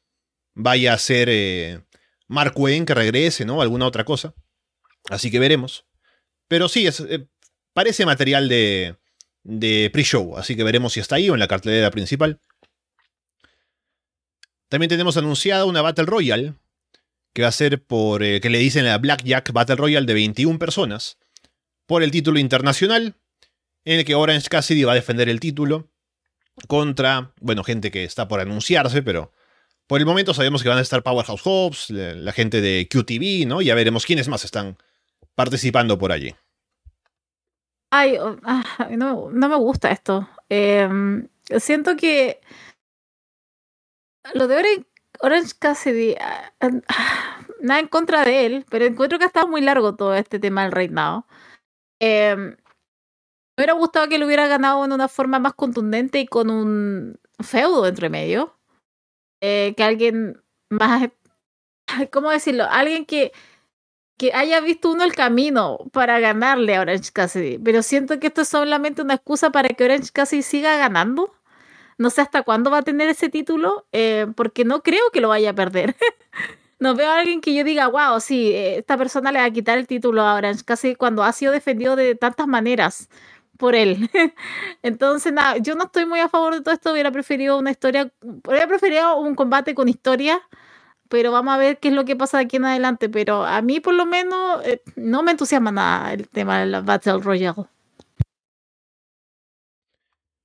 [0.54, 1.84] vaya a ser eh,
[2.26, 3.62] Mark Wayne que regrese, ¿no?
[3.62, 4.34] Alguna otra cosa.
[5.08, 5.86] Así que veremos.
[6.48, 7.28] Pero sí, es, eh,
[7.72, 8.96] parece material de,
[9.44, 12.40] de pre-show, así que veremos si está ahí o en la cartelera principal.
[14.68, 16.54] También tenemos anunciada una Battle Royale,
[17.32, 20.58] que va a ser por, eh, que le dicen la Blackjack Battle Royale de 21
[20.58, 21.18] personas,
[21.86, 23.14] por el título internacional,
[23.84, 25.91] en el que Orange Cassidy va a defender el título
[26.68, 29.32] contra, bueno, gente que está por anunciarse, pero
[29.86, 33.62] por el momento sabemos que van a estar Powerhouse Hobbs, la, gente de QTV, ¿no?
[33.62, 34.76] Ya veremos quiénes más están
[35.34, 36.34] participando por allí.
[37.90, 40.28] Ay, oh, ah, no, no me gusta esto.
[40.48, 40.88] Eh,
[41.58, 42.40] siento que
[44.34, 44.86] lo de Orange,
[45.20, 49.60] Orange Cassidy, ah, ah, nada en contra de él, pero encuentro que ha estado muy
[49.60, 51.26] largo todo este tema del reinado.
[52.00, 52.56] Eh,
[53.62, 57.20] me hubiera gustado que lo hubiera ganado en una forma más contundente y con un
[57.38, 58.58] feudo entre medio.
[59.40, 61.10] Eh, que alguien más.
[62.10, 62.64] ¿Cómo decirlo?
[62.68, 63.32] Alguien que
[64.18, 68.42] que haya visto uno el camino para ganarle a Orange Cassidy, pero siento que esto
[68.42, 71.32] es solamente una excusa para que Orange Cassidy siga ganando.
[71.98, 75.28] No sé hasta cuándo va a tener ese título, eh, porque no creo que lo
[75.28, 75.96] vaya a perder.
[76.78, 79.78] no veo a alguien que yo diga, wow, sí, esta persona le va a quitar
[79.78, 83.08] el título a Orange Cassidy cuando ha sido defendido de tantas maneras
[83.62, 84.10] por él.
[84.82, 88.12] Entonces, nada, yo no estoy muy a favor de todo esto, hubiera preferido una historia,
[88.20, 90.42] hubiera preferido un combate con historia
[91.08, 93.10] pero vamos a ver qué es lo que pasa de aquí en adelante.
[93.10, 96.80] Pero a mí, por lo menos, eh, no me entusiasma nada el tema de la
[96.80, 97.66] Battle Royale.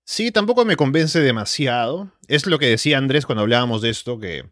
[0.03, 2.11] Sí, tampoco me convence demasiado.
[2.28, 4.43] Es lo que decía Andrés cuando hablábamos de esto, que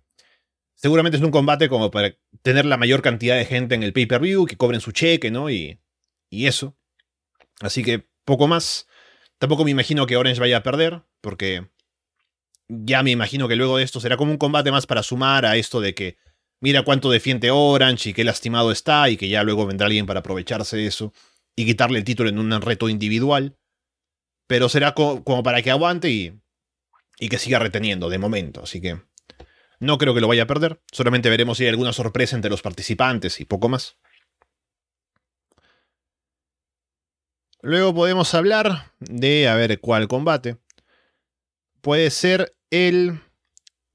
[0.75, 4.45] seguramente es un combate como para tener la mayor cantidad de gente en el pay-per-view,
[4.45, 5.49] que cobren su cheque, ¿no?
[5.49, 5.81] Y,
[6.29, 6.77] y eso.
[7.59, 8.87] Así que poco más.
[9.37, 11.69] Tampoco me imagino que Orange vaya a perder, porque
[12.67, 15.55] ya me imagino que luego de esto será como un combate más para sumar a
[15.55, 16.17] esto de que
[16.59, 20.21] mira cuánto defiende Orange y qué lastimado está y que ya luego vendrá alguien para
[20.21, 21.13] aprovecharse de eso
[21.55, 23.57] y quitarle el título en un reto individual.
[24.47, 26.39] Pero será como para que aguante y,
[27.19, 28.61] y que siga reteniendo de momento.
[28.63, 29.01] Así que
[29.79, 30.81] no creo que lo vaya a perder.
[30.91, 33.97] Solamente veremos si hay alguna sorpresa entre los participantes y poco más.
[37.65, 40.57] Luego podemos hablar de a ver cuál combate.
[41.81, 43.19] Puede ser el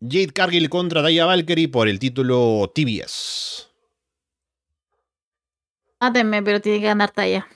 [0.00, 3.68] Jade Cargill contra Daya Valkyrie por el título TBS.
[6.00, 7.46] Mátenme, pero tiene que ganar Taya.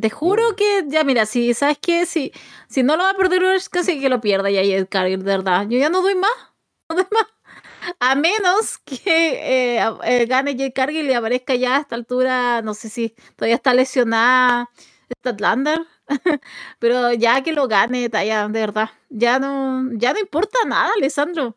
[0.00, 0.54] Te juro uh.
[0.54, 2.30] que, ya mira, si sabes qué, si,
[2.68, 5.24] si no lo va a perder, es casi que lo pierda ya Jade Cargill, de
[5.24, 5.66] verdad.
[5.68, 6.30] Yo ya no doy más.
[6.88, 7.26] No doy más.
[7.98, 12.74] A menos que eh, eh, gane Jade Cargill y aparezca ya a esta altura, no
[12.74, 14.70] sé si todavía está lesionada
[15.20, 15.86] Statlander.
[16.78, 18.90] Pero ya que lo gane, Taya, de verdad.
[19.08, 21.56] Ya no, ya no importa nada, Alessandro.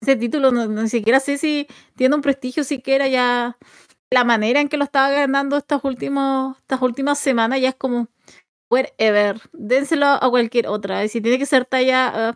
[0.00, 1.66] Ese título no, ni siquiera sé si
[1.96, 3.56] tiene un prestigio siquiera ya.
[4.10, 8.08] La manera en que lo estaba ganando estas, últimos, estas últimas semanas ya es como
[8.70, 9.40] whatever.
[9.52, 11.06] Dénselo a cualquier otra.
[11.08, 12.34] Si tiene que ser talla, uh,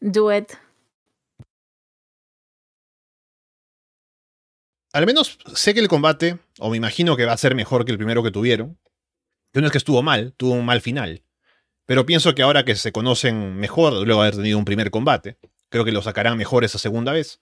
[0.00, 0.52] do it.
[4.92, 7.92] Al menos sé que el combate, o me imagino que va a ser mejor que
[7.92, 8.76] el primero que tuvieron.
[9.52, 11.24] Que no es que estuvo mal, tuvo un mal final.
[11.86, 15.38] Pero pienso que ahora que se conocen mejor, luego de haber tenido un primer combate,
[15.70, 17.40] creo que lo sacarán mejor esa segunda vez.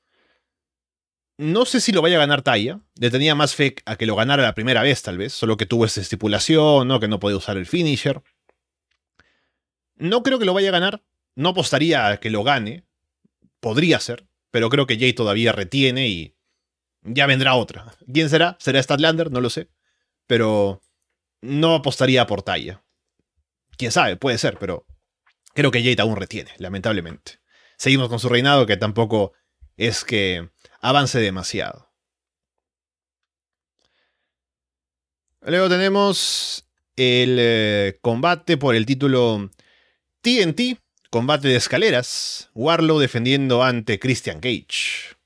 [1.36, 2.80] No sé si lo vaya a ganar Taya.
[2.98, 5.32] Le tenía más fe a que lo ganara la primera vez, tal vez.
[5.32, 6.98] Solo que tuvo esa estipulación, ¿no?
[6.98, 8.22] Que no podía usar el finisher.
[9.96, 11.04] No creo que lo vaya a ganar.
[11.36, 12.86] No apostaría a que lo gane.
[13.60, 14.26] Podría ser.
[14.50, 16.34] Pero creo que Jay todavía retiene y
[17.02, 17.94] ya vendrá otra.
[18.12, 18.56] ¿Quién será?
[18.58, 19.30] ¿Será Statlander?
[19.30, 19.68] No lo sé.
[20.26, 20.80] Pero
[21.40, 22.82] no apostaría por Taya.
[23.76, 24.86] Quién sabe, puede ser, pero
[25.54, 27.40] creo que Jade aún retiene, lamentablemente.
[27.76, 29.32] Seguimos con su reinado, que tampoco
[29.76, 31.88] es que avance demasiado.
[35.42, 36.66] Luego tenemos
[36.96, 39.50] el eh, combate por el título
[40.20, 40.80] TNT,
[41.10, 42.50] combate de escaleras.
[42.54, 45.16] Warlow defendiendo ante Christian Cage.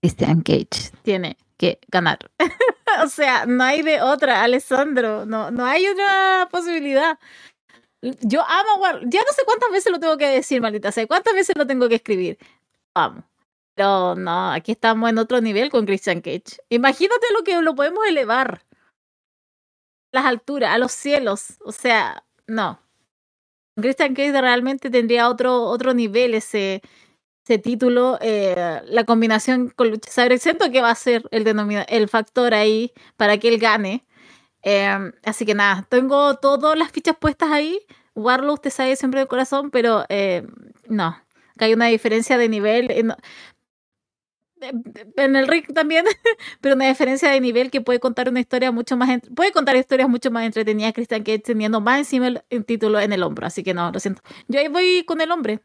[0.00, 2.18] Christian Cage tiene que ganar.
[3.04, 5.26] o sea, no hay de otra, Alessandro.
[5.26, 7.18] No, no hay otra posibilidad.
[8.20, 9.00] Yo amo.
[9.06, 11.06] Ya no sé cuántas veces lo tengo que decir, maldita sea.
[11.06, 12.38] ¿Cuántas veces lo tengo que escribir?
[12.94, 13.24] Amo.
[13.74, 16.58] Pero no, aquí estamos en otro nivel con Christian Cage.
[16.68, 18.64] Imagínate lo que lo podemos elevar.
[20.12, 21.58] Las alturas, a los cielos.
[21.60, 22.80] O sea, no.
[23.76, 26.82] Christian Cage realmente tendría otro, otro nivel ese,
[27.44, 28.18] ese título.
[28.20, 30.38] Eh, la combinación con Lucha Sabre.
[30.38, 31.46] Siento que va a ser el,
[31.88, 34.04] el factor ahí para que él gane.
[34.62, 37.78] Eh, así que nada, tengo todas las fichas puestas ahí.
[38.14, 40.46] Warlow, usted sabe siempre de corazón, pero eh,
[40.88, 41.16] no.
[41.58, 42.90] Que hay una diferencia de nivel
[45.16, 46.04] en el ring también,
[46.60, 50.08] pero una diferencia de nivel que puede contar una historia mucho más puede contar historias
[50.08, 53.74] mucho más entretenidas Cristian que teniendo más encima el, título en el hombro, así que
[53.74, 54.22] no, lo siento.
[54.48, 55.60] Yo ahí voy con el hombre,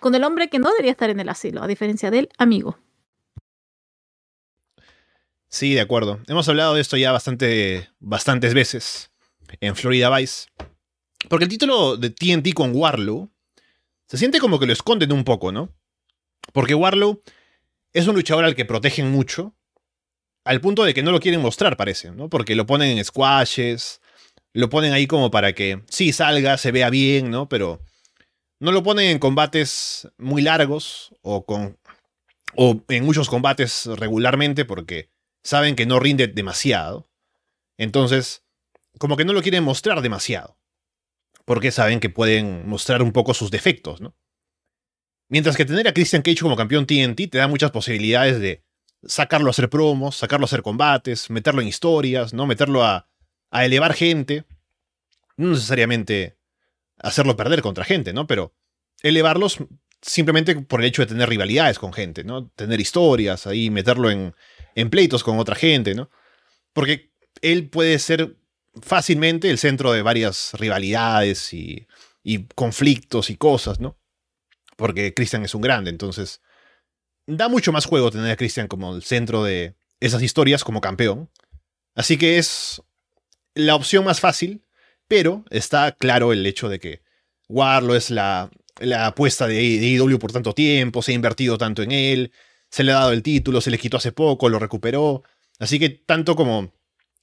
[0.00, 2.78] con el hombre que no debería estar en el asilo, a diferencia del amigo.
[5.48, 6.20] Sí, de acuerdo.
[6.28, 9.10] Hemos hablado de esto ya bastante, bastantes veces
[9.60, 10.48] en Florida Vice.
[11.28, 13.30] Porque el título de TNT con Warlow
[14.06, 15.72] se siente como que lo esconden un poco, ¿no?
[16.52, 17.22] Porque Warlow
[17.92, 19.54] es un luchador al que protegen mucho,
[20.44, 22.28] al punto de que no lo quieren mostrar, parece, ¿no?
[22.28, 24.00] Porque lo ponen en squashes,
[24.52, 27.48] lo ponen ahí como para que sí salga, se vea bien, ¿no?
[27.48, 27.80] Pero
[28.60, 31.78] no lo ponen en combates muy largos o con
[32.56, 35.10] o en muchos combates regularmente porque
[35.42, 37.08] saben que no rinde demasiado.
[37.76, 38.42] Entonces,
[38.98, 40.58] como que no lo quieren mostrar demasiado.
[41.44, 44.16] Porque saben que pueden mostrar un poco sus defectos, ¿no?
[45.28, 48.64] Mientras que tener a Christian Cage como campeón TNT te da muchas posibilidades de
[49.04, 52.46] sacarlo a hacer promos, sacarlo a hacer combates, meterlo en historias, ¿no?
[52.46, 53.08] Meterlo a,
[53.50, 54.44] a elevar gente.
[55.36, 56.37] No necesariamente
[57.00, 58.26] hacerlo perder contra gente, ¿no?
[58.26, 58.54] Pero
[59.02, 59.58] elevarlos
[60.00, 62.48] simplemente por el hecho de tener rivalidades con gente, ¿no?
[62.50, 64.34] Tener historias ahí, meterlo en,
[64.90, 66.10] pleitos con otra gente, ¿no?
[66.72, 68.36] Porque él puede ser
[68.80, 71.86] fácilmente el centro de varias rivalidades y,
[72.22, 73.98] y conflictos y cosas, ¿no?
[74.78, 76.40] porque Christian es un grande, entonces
[77.26, 81.28] da mucho más juego tener a Christian como el centro de esas historias como campeón.
[81.96, 82.80] Así que es
[83.54, 84.64] la opción más fácil,
[85.08, 87.02] pero está claro el hecho de que
[87.48, 88.50] Warlow es la,
[89.00, 92.32] apuesta de, de por tanto tiempo, se ha invertido tanto en él,
[92.70, 95.22] se le ha dado el título, se le quitó hace poco, lo recuperó.
[95.58, 96.72] Así que tanto como...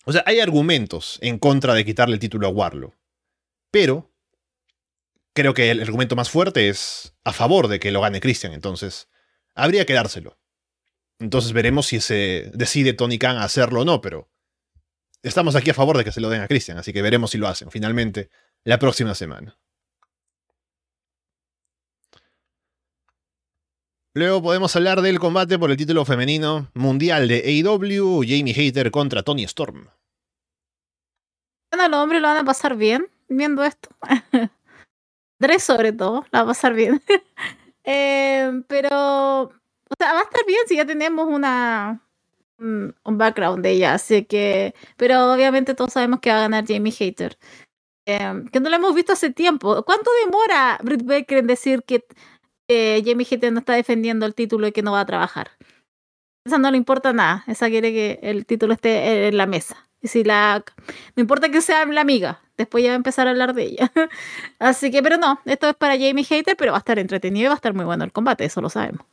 [0.05, 2.93] O sea, hay argumentos en contra de quitarle el título a Warlow.
[3.71, 4.11] Pero
[5.33, 9.09] creo que el argumento más fuerte es a favor de que lo gane Christian, entonces
[9.53, 10.39] habría que dárselo.
[11.19, 14.29] Entonces veremos si se decide Tony Khan hacerlo o no, pero
[15.27, 17.37] estamos aquí a favor de que se lo den a Christian, así que veremos si
[17.37, 18.29] lo hacen finalmente
[18.63, 19.57] la próxima semana.
[24.13, 29.23] Luego podemos hablar del combate por el título femenino mundial de AEW, Jamie Hater contra
[29.23, 29.89] Tony Storm.
[31.69, 33.89] Bueno, los hombres lo van a pasar bien viendo esto.
[35.37, 37.01] Tres sobre todo, la va a pasar bien.
[37.87, 42.01] Eh, pero, o sea, va a estar bien si ya tenemos una
[42.59, 46.91] un, background de ella, así que, pero obviamente todos sabemos que va a ganar Jamie
[46.93, 47.37] Hater.
[48.07, 49.83] Eh, que no lo hemos visto hace tiempo.
[49.83, 52.05] ¿Cuánto demora Britt Baker en decir que
[52.67, 55.51] Jamie Hater no está defendiendo el título y que no va a trabajar?
[56.45, 57.43] Esa no le importa nada.
[57.47, 59.87] Esa quiere que el título esté en la mesa.
[60.01, 60.63] Y si la.
[61.15, 63.91] No importa que sea la amiga, después ya va a empezar a hablar de ella.
[64.59, 67.47] Así que, pero no, esto es para Jamie Hater, pero va a estar entretenido y
[67.47, 69.05] va a estar muy bueno el combate, eso lo sabemos.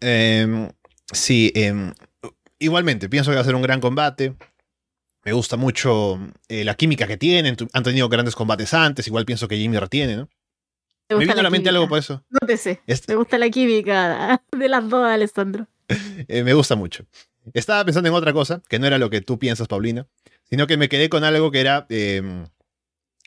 [0.00, 0.68] Em,
[1.12, 1.92] sí, em,
[2.58, 4.34] igualmente, pienso que va a ser un gran combate.
[5.24, 7.56] Me gusta mucho eh, la química que tienen.
[7.72, 9.06] Han tenido grandes combates antes.
[9.06, 10.28] Igual pienso que Jamie retiene, ¿no?
[11.10, 12.24] Me viene a la mente algo por eso.
[12.30, 12.80] No te sé.
[13.08, 15.66] Me gusta la química de las dos, Alessandro.
[16.28, 17.04] Eh, me gusta mucho.
[17.52, 20.06] Estaba pensando en otra cosa, que no era lo que tú piensas, Paulina,
[20.48, 22.46] sino que me quedé con algo que era em,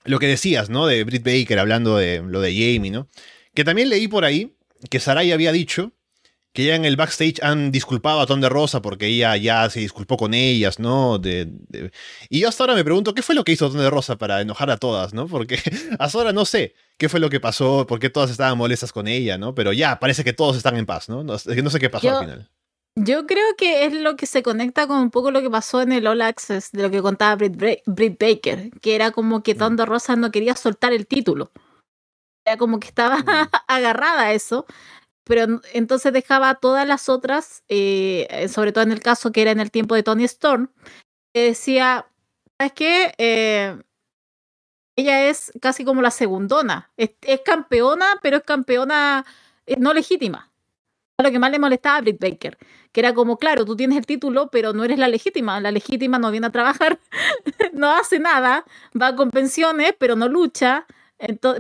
[0.05, 0.85] lo que decías, ¿no?
[0.85, 3.09] De Britt Baker hablando de lo de Jamie, ¿no?
[3.53, 4.55] Que también leí por ahí
[4.89, 5.91] que Sarai había dicho
[6.53, 9.79] que ya en el backstage han disculpado a Ton de Rosa porque ella ya se
[9.79, 11.17] disculpó con ellas, ¿no?
[11.17, 11.51] De,
[12.29, 14.39] Y yo hasta ahora me pregunto qué fue lo que hizo Ton de Rosa para
[14.39, 15.27] enojar a todas, ¿no?
[15.27, 15.57] Porque
[15.99, 19.07] hasta ahora no sé qué fue lo que pasó, por qué todas estaban molestas con
[19.07, 19.55] ella, ¿no?
[19.55, 21.23] Pero ya, parece que todos están en paz, ¿no?
[21.23, 22.49] No, no sé qué pasó al final.
[22.95, 25.91] Yo creo que es lo que se conecta con un poco lo que pasó en
[25.91, 27.81] el All Access, de lo que contaba Britt,
[28.19, 31.51] Baker, que era como que Ton de Rosa no quería soltar el título.
[32.45, 33.49] Era como que estaba mm.
[33.67, 34.67] agarrada a eso
[35.23, 39.41] pero entonces dejaba a todas las otras, eh, eh, sobre todo en el caso que
[39.41, 40.69] era en el tiempo de Tony Storm,
[41.33, 42.07] decía,
[42.59, 43.13] ¿sabes qué?
[43.17, 43.77] Eh,
[44.95, 47.11] ella es casi como la segundona, es,
[47.43, 49.25] campeona, pero es campeona
[49.77, 50.51] no legítima.
[51.17, 52.57] Lo que más le molestaba a Britt Baker,
[52.91, 55.59] que era como, claro, tú tienes el título, pero no eres la legítima.
[55.61, 56.99] La legítima no viene a trabajar,
[57.73, 58.65] no hace nada,
[58.99, 60.85] va con pensiones, pero no lucha.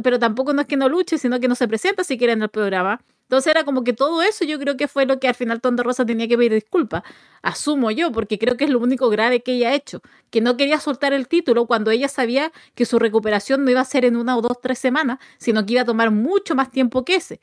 [0.03, 2.49] pero tampoco no es que no luche, sino que no se presenta siquiera en el
[2.49, 3.01] programa.
[3.33, 5.81] Entonces era como que todo eso yo creo que fue lo que al final Tonda
[5.81, 7.01] Rosa tenía que pedir disculpas.
[7.41, 10.03] Asumo yo, porque creo que es lo único grave que ella ha hecho.
[10.29, 13.85] Que no quería soltar el título cuando ella sabía que su recuperación no iba a
[13.85, 17.03] ser en una o dos, tres semanas, sino que iba a tomar mucho más tiempo
[17.03, 17.39] que ese.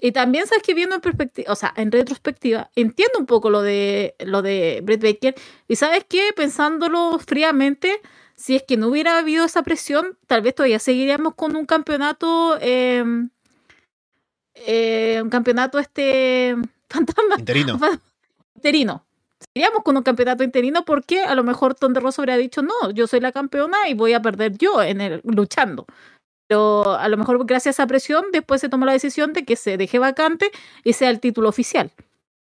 [0.00, 3.62] Y también sabes que viendo en perspectiva, o sea, en retrospectiva, entiendo un poco lo
[3.62, 5.36] de lo de Brett Baker.
[5.68, 8.00] Y sabes qué, pensándolo fríamente,
[8.34, 12.58] si es que no hubiera habido esa presión, tal vez todavía seguiríamos con un campeonato
[12.60, 13.30] em,
[14.54, 16.56] eh, un campeonato este
[16.88, 17.36] fantasma.
[17.38, 17.78] Interino.
[18.54, 19.04] Interino.
[19.52, 22.90] Seríamos con un campeonato interino porque a lo mejor Ton de Rosa habría dicho, no,
[22.92, 25.84] yo soy la campeona y voy a perder yo en el, luchando.
[26.46, 29.56] Pero a lo mejor gracias a esa presión después se tomó la decisión de que
[29.56, 30.50] se deje vacante
[30.84, 31.90] y sea el título oficial.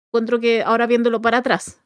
[0.08, 1.80] Encuentro que ahora viéndolo para atrás.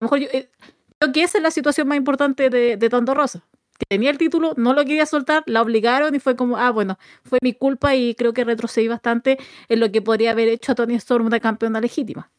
[0.00, 0.50] A lo mejor yo, eh,
[0.98, 3.42] creo que esa es la situación más importante de, de Tonto Rosa
[3.88, 7.38] tenía el título, no lo quería soltar, la obligaron y fue como, ah, bueno, fue
[7.42, 10.94] mi culpa y creo que retrocedí bastante en lo que podría haber hecho a Tony
[10.96, 12.30] Storm de campeona legítima.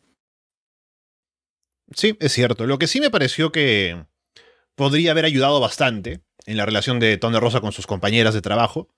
[1.95, 2.65] Sí, es cierto.
[2.65, 4.05] Lo que sí me pareció que
[4.75, 8.89] podría haber ayudado bastante en la relación de Tony Rosa con sus compañeras de trabajo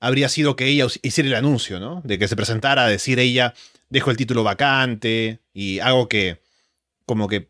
[0.00, 2.02] habría sido que ella hiciera el anuncio, ¿no?
[2.04, 3.54] De que se presentara a decir ella,
[3.88, 6.42] dejo el título vacante y hago que
[7.06, 7.48] como que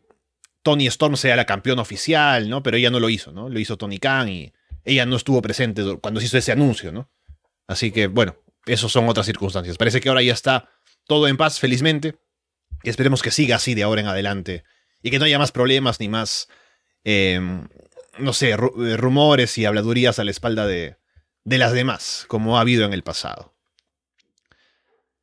[0.67, 2.61] Tony Storm sea la campeona oficial, ¿no?
[2.61, 3.47] Pero ella no lo hizo, ¿no?
[3.47, 4.51] Lo hizo Tony Khan y
[4.83, 7.09] ella no estuvo presente cuando se hizo ese anuncio, ¿no?
[7.67, 9.77] Así que, bueno, eso son otras circunstancias.
[9.77, 10.69] Parece que ahora ya está
[11.05, 12.17] todo en paz, felizmente.
[12.83, 14.65] Y esperemos que siga así de ahora en adelante.
[15.01, 16.49] Y que no haya más problemas ni más,
[17.05, 17.69] em,
[18.17, 20.97] no sé, eh, rumores y habladurías a la espalda de,
[21.45, 23.55] de las demás, como ha habido en el pasado.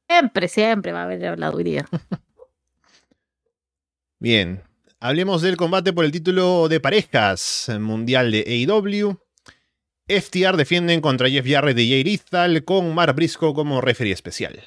[0.09, 1.85] Siempre, siempre va a haber habladuría.
[4.19, 4.63] Bien,
[5.07, 9.19] Hablemos del combate por el título de parejas mundial de AEW.
[10.09, 14.59] FTR defienden contra Jeff Jarrett y Jay Lethal con Mar Briscoe como referee especial.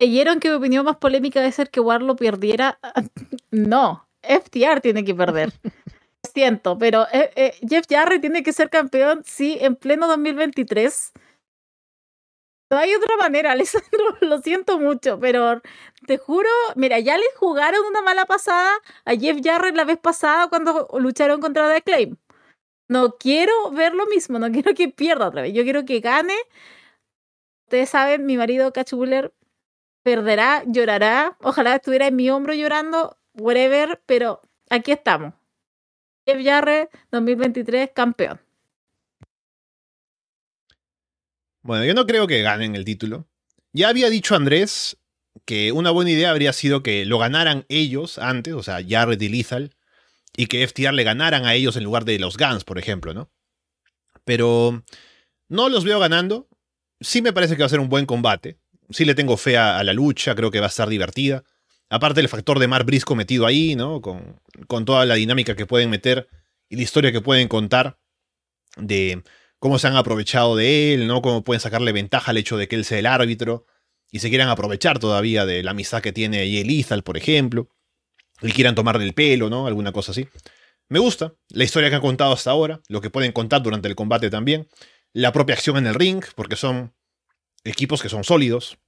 [0.00, 2.80] ¿Creyeron que mi opinión más polémica debe ser que Warlock perdiera?
[3.52, 5.52] no, FTR tiene que perder.
[6.34, 11.12] Siento, pero eh, eh, Jeff Jarrett tiene que ser campeón, sí, en pleno 2023
[12.70, 15.60] no hay otra manera, Alessandro, lo siento mucho, pero
[16.06, 18.72] te juro, mira, ya le jugaron una mala pasada
[19.04, 22.16] a Jeff Jarrett la vez pasada cuando lucharon contra The Claim.
[22.88, 26.34] No quiero ver lo mismo, no quiero que pierda otra vez, yo quiero que gane.
[27.66, 29.34] Ustedes saben, mi marido Cachuler
[30.04, 34.40] perderá, llorará, ojalá estuviera en mi hombro llorando, whatever, pero
[34.70, 35.34] aquí estamos.
[36.26, 38.45] Jeff Jarrett 2023 campeón.
[41.66, 43.26] Bueno, yo no creo que ganen el título.
[43.72, 44.98] Ya había dicho Andrés
[45.44, 49.28] que una buena idea habría sido que lo ganaran ellos antes, o sea, Jarrett y
[49.28, 49.74] Lethal,
[50.36, 53.32] y que FTR le ganaran a ellos en lugar de los Guns, por ejemplo, ¿no?
[54.24, 54.84] Pero
[55.48, 56.48] no los veo ganando.
[57.00, 58.58] Sí me parece que va a ser un buen combate.
[58.90, 61.42] Sí le tengo fe a, la lucha, creo que va a estar divertida.
[61.90, 64.00] Aparte el factor de Mar Brisco metido ahí, ¿no?
[64.00, 66.28] Con, con toda la dinámica que pueden meter
[66.68, 67.98] y la historia que pueden contar
[68.76, 69.24] de
[69.58, 71.22] cómo se han aprovechado de él, ¿no?
[71.22, 73.66] Cómo pueden sacarle ventaja al hecho de que él sea el árbitro
[74.10, 77.68] y se quieran aprovechar todavía de la amistad que tiene Lethal, por ejemplo,
[78.42, 79.66] y quieran tomarle el pelo, ¿no?
[79.66, 80.28] Alguna cosa así.
[80.88, 83.96] Me gusta la historia que han contado hasta ahora, lo que pueden contar durante el
[83.96, 84.68] combate también,
[85.12, 86.94] la propia acción en el ring, porque son
[87.64, 88.78] equipos que son sólidos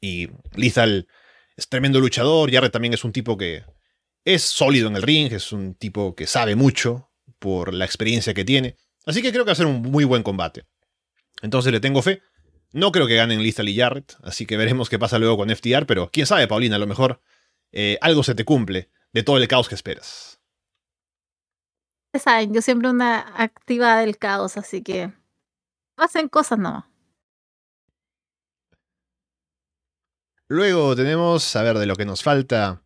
[0.00, 1.08] y Lethal
[1.56, 3.64] es tremendo luchador, Jarrett también es un tipo que
[4.24, 8.44] es sólido en el ring, es un tipo que sabe mucho por la experiencia que
[8.44, 8.76] tiene.
[9.06, 10.66] Así que creo que va a ser un muy buen combate.
[11.42, 12.22] Entonces le tengo fe.
[12.72, 15.86] No creo que ganen Lista y Jarrett, así que veremos qué pasa luego con FTR,
[15.86, 17.20] pero quién sabe, Paulina, a lo mejor
[17.70, 20.40] eh, algo se te cumple de todo el caos que esperas.
[22.14, 25.12] Saben, yo siempre una activa del caos, así que
[25.96, 26.86] hacen cosas no.
[30.48, 32.82] Luego tenemos, a ver, de lo que nos falta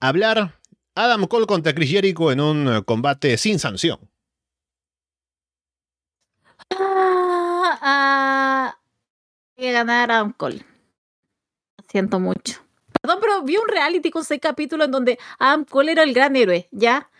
[0.00, 0.60] hablar,
[0.94, 3.98] Adam Cole contra Chris Jericho en un eh, combate sin sanción.
[6.78, 8.78] Ah, ah,
[9.56, 10.64] que ganar Adam Cole.
[11.88, 12.60] Siento mucho.
[13.00, 16.36] Perdón, pero vi un reality con seis capítulos en donde Adam Cole era el gran
[16.36, 17.10] héroe, ¿ya?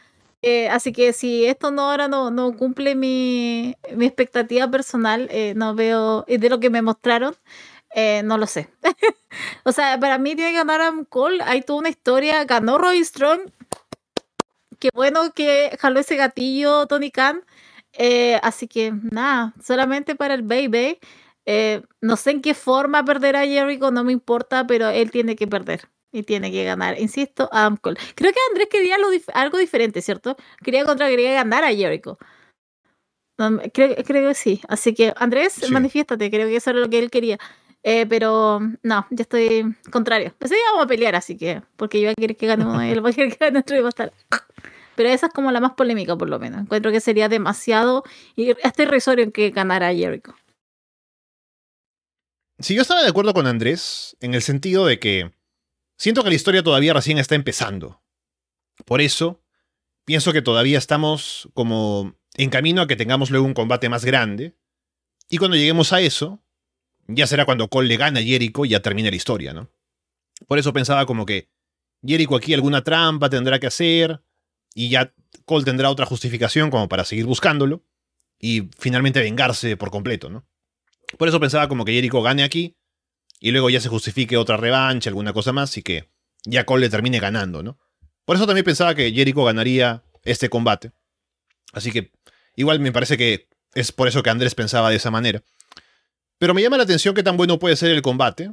[0.42, 5.54] Eh, así que si esto no ahora no, no cumple mi, mi expectativa personal, eh,
[5.56, 7.34] no veo, y de lo que me mostraron,
[7.94, 8.68] eh, no lo sé.
[9.64, 13.04] o sea, para mí tiene que ganar Adam Cole, hay toda una historia, ganó Roy
[13.04, 13.50] Strong,
[14.78, 17.42] qué bueno que jaló ese gatillo Tony Khan,
[18.42, 20.98] así que nada, solamente para el baby.
[22.00, 25.46] no sé en qué forma perder a Jericho, no me importa, pero él tiene que
[25.46, 26.98] perder y tiene que ganar.
[27.00, 27.98] Insisto, Adam Cole.
[28.14, 28.96] Creo que Andrés quería
[29.34, 30.36] algo diferente, ¿cierto?
[30.62, 32.18] Quería contra, quería ganar a Jericho.
[33.72, 34.60] creo, creo, que sí.
[34.68, 36.30] Así que, Andrés, manifiéstate.
[36.30, 37.38] Creo que eso era lo que él quería.
[37.84, 40.34] Eh, pero no, yo estoy contrario.
[40.38, 41.62] Pues sí, vamos a pelear, así que.
[41.76, 43.60] Porque yo voy a querer que gane uno y él va a querer que gane
[43.60, 44.12] otro y va a estar.
[44.98, 46.60] Pero esa es como la más polémica, por lo menos.
[46.60, 48.02] Encuentro que sería demasiado.
[48.36, 50.34] Y este irrisorio en que ganara Jericho.
[52.58, 55.30] Sí, yo estaba de acuerdo con Andrés en el sentido de que
[55.98, 58.00] Siento que la historia todavía recién está empezando.
[58.84, 59.42] Por eso,
[60.04, 64.54] pienso que todavía estamos como en camino a que tengamos luego un combate más grande.
[65.28, 66.40] Y cuando lleguemos a eso,
[67.08, 69.70] ya será cuando Cole le gana a Jericho y ya termina la historia, ¿no?
[70.46, 71.48] Por eso pensaba como que
[72.06, 74.22] Jericho aquí alguna trampa tendrá que hacer
[74.78, 75.12] y ya
[75.44, 77.82] Cole tendrá otra justificación como para seguir buscándolo
[78.38, 80.46] y finalmente vengarse por completo, ¿no?
[81.18, 82.76] Por eso pensaba como que Jericho gane aquí
[83.40, 86.08] y luego ya se justifique otra revancha, alguna cosa más, y que
[86.44, 87.76] ya Cole le termine ganando, ¿no?
[88.24, 90.92] Por eso también pensaba que Jericho ganaría este combate.
[91.72, 92.12] Así que
[92.54, 95.42] igual me parece que es por eso que Andrés pensaba de esa manera.
[96.38, 98.52] Pero me llama la atención qué tan bueno puede ser el combate.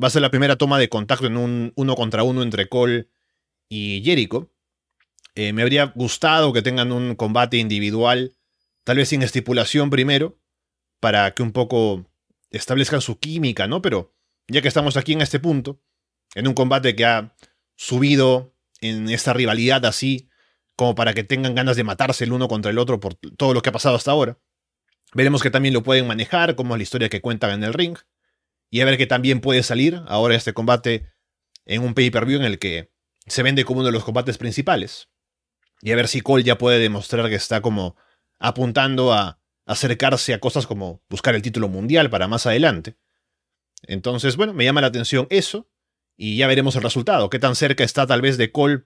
[0.00, 3.08] Va a ser la primera toma de contacto en un uno contra uno entre Cole
[3.68, 4.53] y Jericho.
[5.34, 8.36] Eh, me habría gustado que tengan un combate individual,
[8.84, 10.38] tal vez sin estipulación primero,
[11.00, 12.06] para que un poco
[12.50, 13.82] establezcan su química, ¿no?
[13.82, 14.14] Pero
[14.48, 15.80] ya que estamos aquí en este punto,
[16.34, 17.34] en un combate que ha
[17.76, 20.28] subido en esta rivalidad así,
[20.76, 23.62] como para que tengan ganas de matarse el uno contra el otro por todo lo
[23.62, 24.38] que ha pasado hasta ahora.
[25.14, 27.96] Veremos que también lo pueden manejar, como es la historia que cuentan en el ring,
[28.70, 31.12] y a ver que también puede salir ahora este combate
[31.64, 32.92] en un pay-per-view en el que
[33.26, 35.08] se vende como uno de los combates principales.
[35.84, 37.94] Y a ver si Cole ya puede demostrar que está como
[38.38, 42.96] apuntando a acercarse a cosas como buscar el título mundial para más adelante.
[43.82, 45.68] Entonces, bueno, me llama la atención eso
[46.16, 47.28] y ya veremos el resultado.
[47.28, 48.84] Qué tan cerca está tal vez de Cole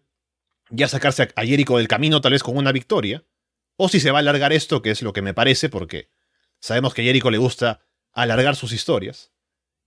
[0.70, 3.24] ya sacarse a Jericho del camino tal vez con una victoria.
[3.76, 6.10] O si se va a alargar esto, que es lo que me parece, porque
[6.58, 7.80] sabemos que a Jericho le gusta
[8.12, 9.30] alargar sus historias.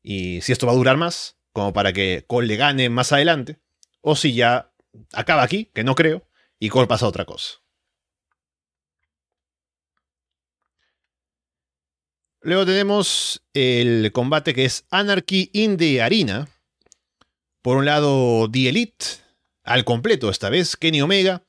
[0.01, 3.59] Y si esto va a durar más, como para que Cole le gane más adelante.
[3.99, 4.72] O si ya
[5.12, 6.26] acaba aquí, que no creo,
[6.62, 7.55] y Cole pasa otra cosa.
[12.43, 16.47] Luego tenemos el combate que es Anarchy in the Arena.
[17.64, 19.05] Por un lado, The Elite,
[19.64, 21.43] al completo esta vez, Kenny Omega,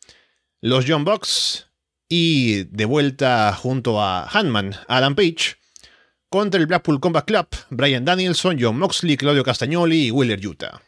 [0.63, 1.69] los John Bucks
[2.09, 5.57] y de vuelta junto a Hanman, Adam Page,
[6.31, 10.83] contra el Blackpool Combat Club, Brian Danielson, John Moxley, Claudio Castagnoli y Willer Utah.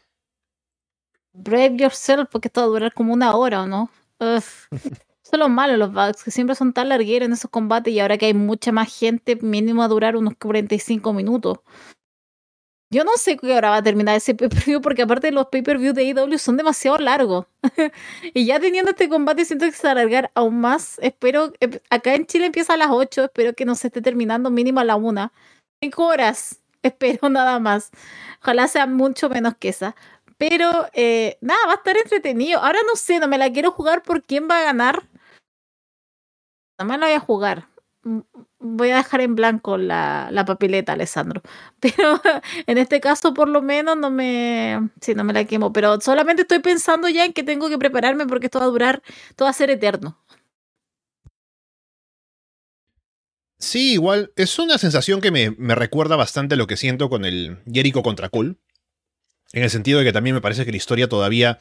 [1.33, 3.91] Brave yourself, porque esto va a durar como una hora, ¿no?
[4.19, 8.17] Son los malos los bugs, que siempre son tan largueros en esos combates y ahora
[8.17, 11.59] que hay mucha más gente, mínimo a durar unos 45 minutos.
[12.91, 16.03] Yo no sé qué hora va a terminar ese pay-per-view porque aparte los pay-per-view de
[16.07, 17.47] AEW son demasiado largos.
[18.33, 20.97] y ya teniendo este combate siento que se va a alargar aún más.
[21.01, 24.51] Espero, eh, acá en Chile empieza a las 8, espero que no se esté terminando
[24.51, 25.31] mínimo a la 1.
[25.81, 27.89] 5 horas, espero nada más.
[28.41, 29.95] Ojalá sea mucho menos que esa.
[30.37, 32.59] Pero eh, nada, va a estar entretenido.
[32.59, 35.03] Ahora no sé, no me la quiero jugar por quién va a ganar
[36.79, 37.67] no me la voy a jugar.
[38.59, 41.41] Voy a dejar en blanco la, la, papileta, Alessandro.
[41.79, 42.21] Pero
[42.67, 44.89] en este caso, por lo menos, no me.
[45.01, 45.73] Sí, no me la quemo.
[45.73, 49.01] Pero solamente estoy pensando ya en que tengo que prepararme porque esto va a durar.
[49.29, 50.19] Esto va a ser eterno.
[53.57, 54.31] Sí, igual.
[54.35, 58.29] Es una sensación que me, me recuerda bastante lo que siento con el Jericho contra
[58.29, 58.57] Cole.
[59.53, 61.59] En el sentido de que también me parece que la historia todavía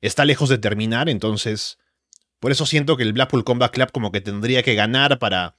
[0.00, 1.78] está lejos de terminar, entonces
[2.40, 5.56] por eso siento que el Blackpool Combat Club como que tendría que ganar para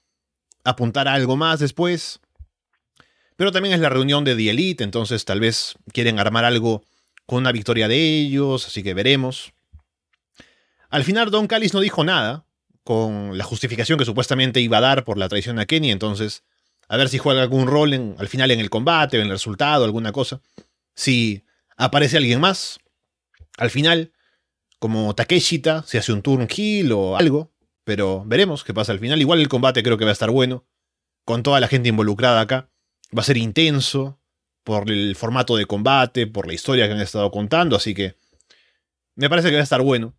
[0.64, 2.20] apuntar a algo más después.
[3.36, 6.84] Pero también es la reunión de The Elite, entonces tal vez quieren armar algo
[7.26, 9.54] con una victoria de ellos, así que veremos.
[10.90, 12.46] Al final Don Callis no dijo nada,
[12.84, 16.44] con la justificación que supuestamente iba a dar por la traición a Kenny, entonces
[16.90, 19.32] a ver si juega algún rol en, al final en el combate o en el
[19.32, 20.42] resultado, alguna cosa.
[20.94, 21.44] Si
[21.78, 22.80] aparece alguien más.
[23.58, 24.14] Al final,
[24.80, 27.54] como Takeshita, se hace un turn kill o algo.
[27.84, 29.20] Pero veremos qué pasa al final.
[29.20, 30.66] Igual el combate creo que va a estar bueno.
[31.26, 32.70] Con toda la gente involucrada acá.
[33.16, 34.20] Va a ser intenso.
[34.64, 37.76] Por el formato de combate, por la historia que han estado contando.
[37.76, 38.16] Así que
[39.16, 40.16] me parece que va a estar bueno.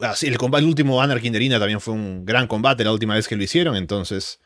[0.00, 3.28] Así, el combate el último Anarchy Inderina también fue un gran combate la última vez
[3.28, 3.76] que lo hicieron.
[3.76, 4.40] Entonces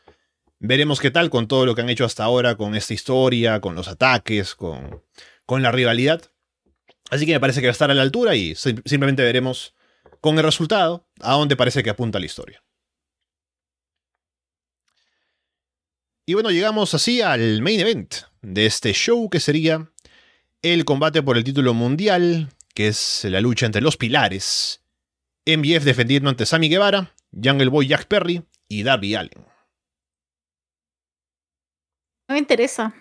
[0.59, 3.73] veremos qué tal con todo lo que han hecho hasta ahora, con esta historia, con
[3.73, 5.03] los ataques, con,
[5.45, 6.21] con la rivalidad.
[7.09, 9.75] Así que me parece que va a estar a la altura y simplemente veremos
[10.21, 12.63] con el resultado a dónde parece que apunta la historia.
[16.25, 19.91] Y bueno, llegamos así al main event de este show que sería
[20.61, 24.83] el combate por el título mundial, que es la lucha entre los pilares.
[25.45, 29.45] MJF defendiendo ante Sammy Guevara, Jungle Boy Jack Perry y Darby Allen.
[32.27, 32.93] No me interesa.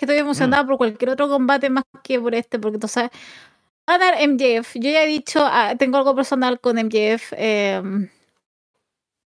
[0.00, 0.66] Estoy emocionada mm.
[0.66, 3.10] por cualquier otro combate más que por este, porque tú sabes,
[3.86, 4.74] a dar MJF.
[4.76, 7.32] Yo ya he dicho, ah, tengo algo personal con MJF.
[7.36, 8.08] Em,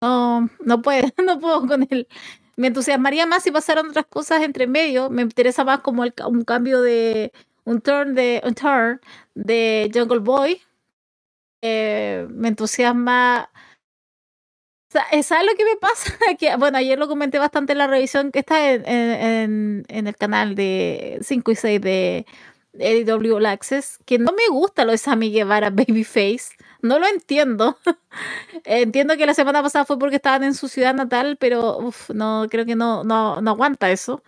[0.01, 2.07] no, no puedo, no puedo con él.
[2.55, 5.09] Me entusiasmaría más si pasaran otras cosas entre medio.
[5.09, 7.31] Me interesa más como un cambio de
[7.65, 9.01] un turn de un turn
[9.35, 10.61] de Jungle Boy.
[11.61, 13.49] Eh, me entusiasma.
[14.89, 16.13] ¿Sabes lo que me pasa?
[16.39, 20.15] que, bueno, ayer lo comenté bastante en la revisión que está en, en, en el
[20.15, 22.25] canal de 5 y 6 de
[22.79, 26.55] AW All Access, que no me gusta lo de Sammy Guevara Babyface.
[26.81, 27.77] No lo entiendo.
[28.65, 32.65] entiendo que la semana pasada fue porque estaban en su ciudad natal, pero no creo
[32.65, 34.23] que no, no, no aguanta eso.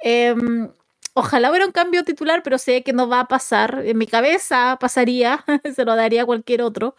[0.00, 0.70] Em,
[1.14, 3.82] ojalá hubiera un cambio titular, pero sé que no va a pasar.
[3.84, 5.44] En mi cabeza pasaría,
[5.74, 6.94] se lo daría a cualquier otro.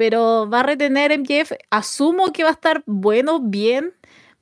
[0.00, 1.52] Pero va a retener MJF.
[1.68, 3.92] Asumo que va a estar bueno, bien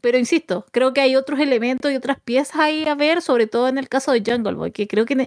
[0.00, 3.66] pero insisto, creo que hay otros elementos y otras piezas ahí a ver, sobre todo
[3.66, 5.26] en el caso de Jungle Boy, que creo que,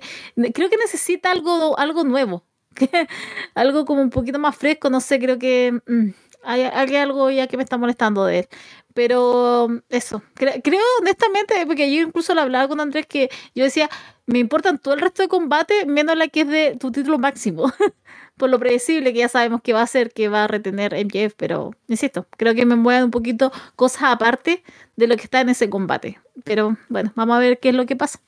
[0.53, 2.45] creo que necesita algo, algo nuevo,
[3.53, 6.11] algo como un poquito más fresco, no sé, creo que mm,
[6.43, 8.47] hay, algo ya que me está molestando de él.
[8.93, 13.89] Pero eso, creo honestamente, porque yo incluso lo hablaba con Andrés, que yo decía,
[14.25, 17.71] me importan todo el resto de combate, menos la que es de tu título máximo.
[18.41, 21.35] por lo predecible que ya sabemos que va a ser, que va a retener MJF,
[21.37, 24.63] pero insisto, creo que me mueven un poquito cosas aparte
[24.95, 26.19] de lo que está en ese combate.
[26.43, 28.19] Pero bueno, vamos a ver qué es lo que pasa.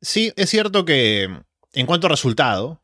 [0.00, 1.24] Sí, es cierto que
[1.72, 2.80] en cuanto a resultado,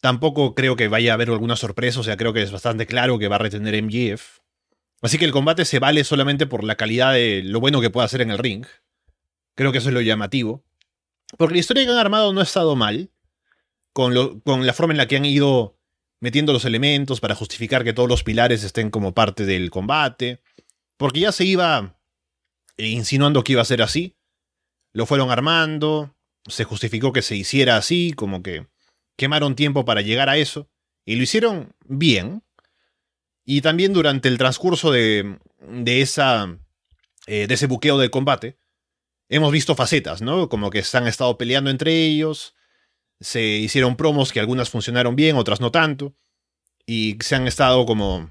[0.00, 3.18] tampoco creo que vaya a haber alguna sorpresa, o sea, creo que es bastante claro
[3.18, 4.38] que va a retener MJF.
[5.02, 8.04] Así que el combate se vale solamente por la calidad de lo bueno que pueda
[8.04, 8.64] hacer en el ring.
[9.56, 10.62] Creo que eso es lo llamativo.
[11.36, 13.10] Porque la historia que han armado no ha estado mal
[13.96, 14.12] con,
[14.66, 15.78] la forma en la que han ido
[16.20, 20.42] metiendo los elementos para justificar que todos los pilares estén como parte del combate.
[20.98, 21.98] Porque ya se iba
[22.76, 24.14] insinuando que iba a ser así.
[24.92, 26.14] Lo fueron armando,
[26.46, 28.66] se justificó que se hiciera así, como que
[29.16, 30.68] quemaron tiempo para llegar a eso.
[31.06, 32.42] Y lo hicieron bien.
[33.46, 35.38] Y también durante el transcurso de,
[35.70, 38.58] de, eh, ese buqueo del combate,
[39.30, 40.50] hemos visto facetas, ¿no?
[40.50, 42.55] Como que se han estado peleando entre ellos,
[43.20, 46.14] se hicieron promos que algunas funcionaron bien, otras no tanto,
[46.86, 48.30] y se han estado como...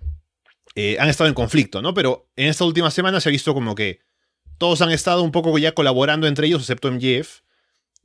[0.75, 1.93] Eh, han estado en conflicto, ¿no?
[1.93, 3.99] Pero en esta última semana se ha visto como que
[4.57, 7.41] todos han estado un poco ya colaborando entre ellos, excepto MJF,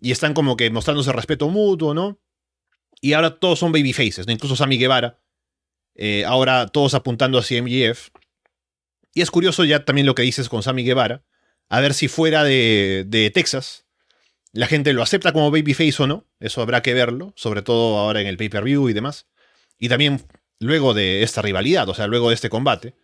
[0.01, 2.21] y están como que mostrándose respeto mutuo, ¿no?
[3.01, 4.33] Y ahora todos son babyfaces, ¿no?
[4.33, 5.21] Incluso Sammy Guevara,
[5.97, 8.11] eh, ahora todos apuntando hacia MJF.
[9.15, 11.25] Y es curioso ya también lo que dices con Sammy Guevara,
[11.69, 13.87] a ver si fuera de, de Texas,
[14.53, 18.21] la gente lo acepta como babyface o no, eso habrá que verlo, sobre todo ahora
[18.21, 19.27] en el pay-per-view y demás.
[19.79, 20.25] Y también
[20.59, 22.95] luego de esta rivalidad, o sea, luego de este combate,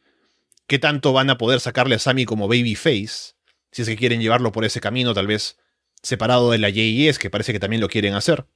[0.67, 3.35] ¿qué tanto van a poder sacarle a Sammy como babyface?
[3.73, 5.59] Si es que quieren llevarlo por ese camino, tal vez
[6.03, 8.47] separado de la JES, que parece que también lo quieren hacer.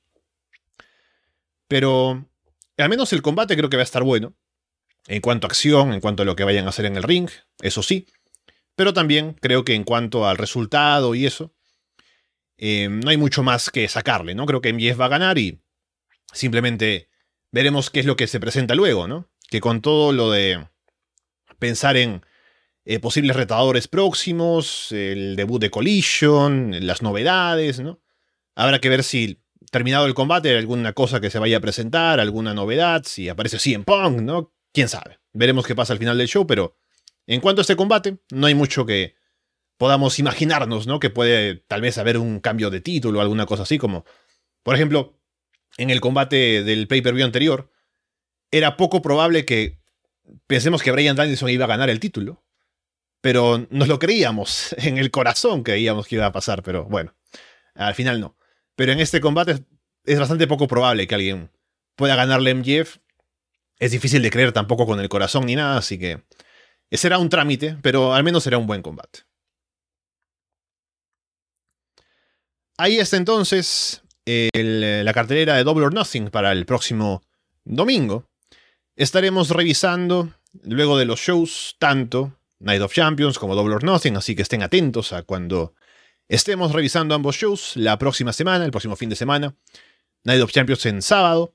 [1.69, 2.27] Pero
[2.77, 4.35] al menos el combate creo que va a estar bueno.
[5.07, 7.29] En cuanto a acción, en cuanto a lo que vayan a hacer en el ring,
[7.61, 8.07] eso sí.
[8.77, 11.55] Pero también creo que en cuanto al resultado y eso,
[12.63, 14.45] eh, no hay mucho más que sacarle, ¿no?
[14.45, 15.63] Creo que MJF va a ganar y
[16.31, 17.09] simplemente
[17.51, 19.31] veremos qué es lo que se presenta luego, ¿no?
[19.49, 20.69] Que con todo lo de
[21.59, 22.23] pensar en
[22.85, 28.03] eh, posibles retadores próximos, el debut de Collision, las novedades, ¿no?
[28.55, 32.21] Habrá que ver si terminado el combate hay alguna cosa que se vaya a presentar,
[32.21, 34.53] alguna novedad, si aparece CM Punk, ¿no?
[34.75, 35.19] Quién sabe.
[35.33, 36.77] Veremos qué pasa al final del show, pero
[37.27, 39.15] en cuanto a este combate, no hay mucho que,
[39.81, 41.01] podamos imaginarnos, ¿no?
[41.01, 44.05] Que puede tal vez haber un cambio de título o alguna cosa así, como,
[44.63, 45.19] por ejemplo,
[45.79, 47.73] en el combate del pay-per-view anterior,
[48.51, 49.81] era poco probable que
[50.47, 52.45] pensemos que Brian Danielson iba a ganar el título,
[53.23, 57.17] pero nos lo creíamos, en el corazón creíamos que iba a pasar, pero bueno,
[57.75, 58.37] Al final no.
[58.77, 59.65] Pero en este combate
[60.05, 61.51] es, bastante poco probable que alguien
[61.97, 62.99] pueda ganarle MJF.
[63.79, 66.21] Es difícil de creer tampoco con el corazón ni nada, así que
[66.93, 69.30] será un trámite, pero al menos será un buen combate.
[72.83, 77.23] Ahí está entonces la cartelera de Double or Nothing para el próximo
[77.63, 78.25] domingo.
[78.97, 84.35] Estaremos revisando luego de los shows tanto Night of Champions como Double or Nothing, así
[84.35, 85.75] que estén atentos a cuando
[86.27, 89.55] estemos revisando ambos shows la próxima semana, el próximo fin de semana.
[90.25, 91.53] Night of Champions en sábado.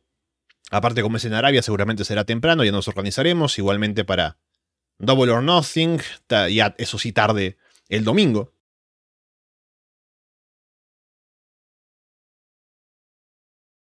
[0.70, 3.58] Aparte, como es en Arabia, seguramente será temprano, ya nos organizaremos.
[3.58, 4.38] Igualmente para
[5.00, 5.98] Double or Nothing,
[6.30, 7.58] ya eso sí tarde
[7.90, 8.52] el domingo.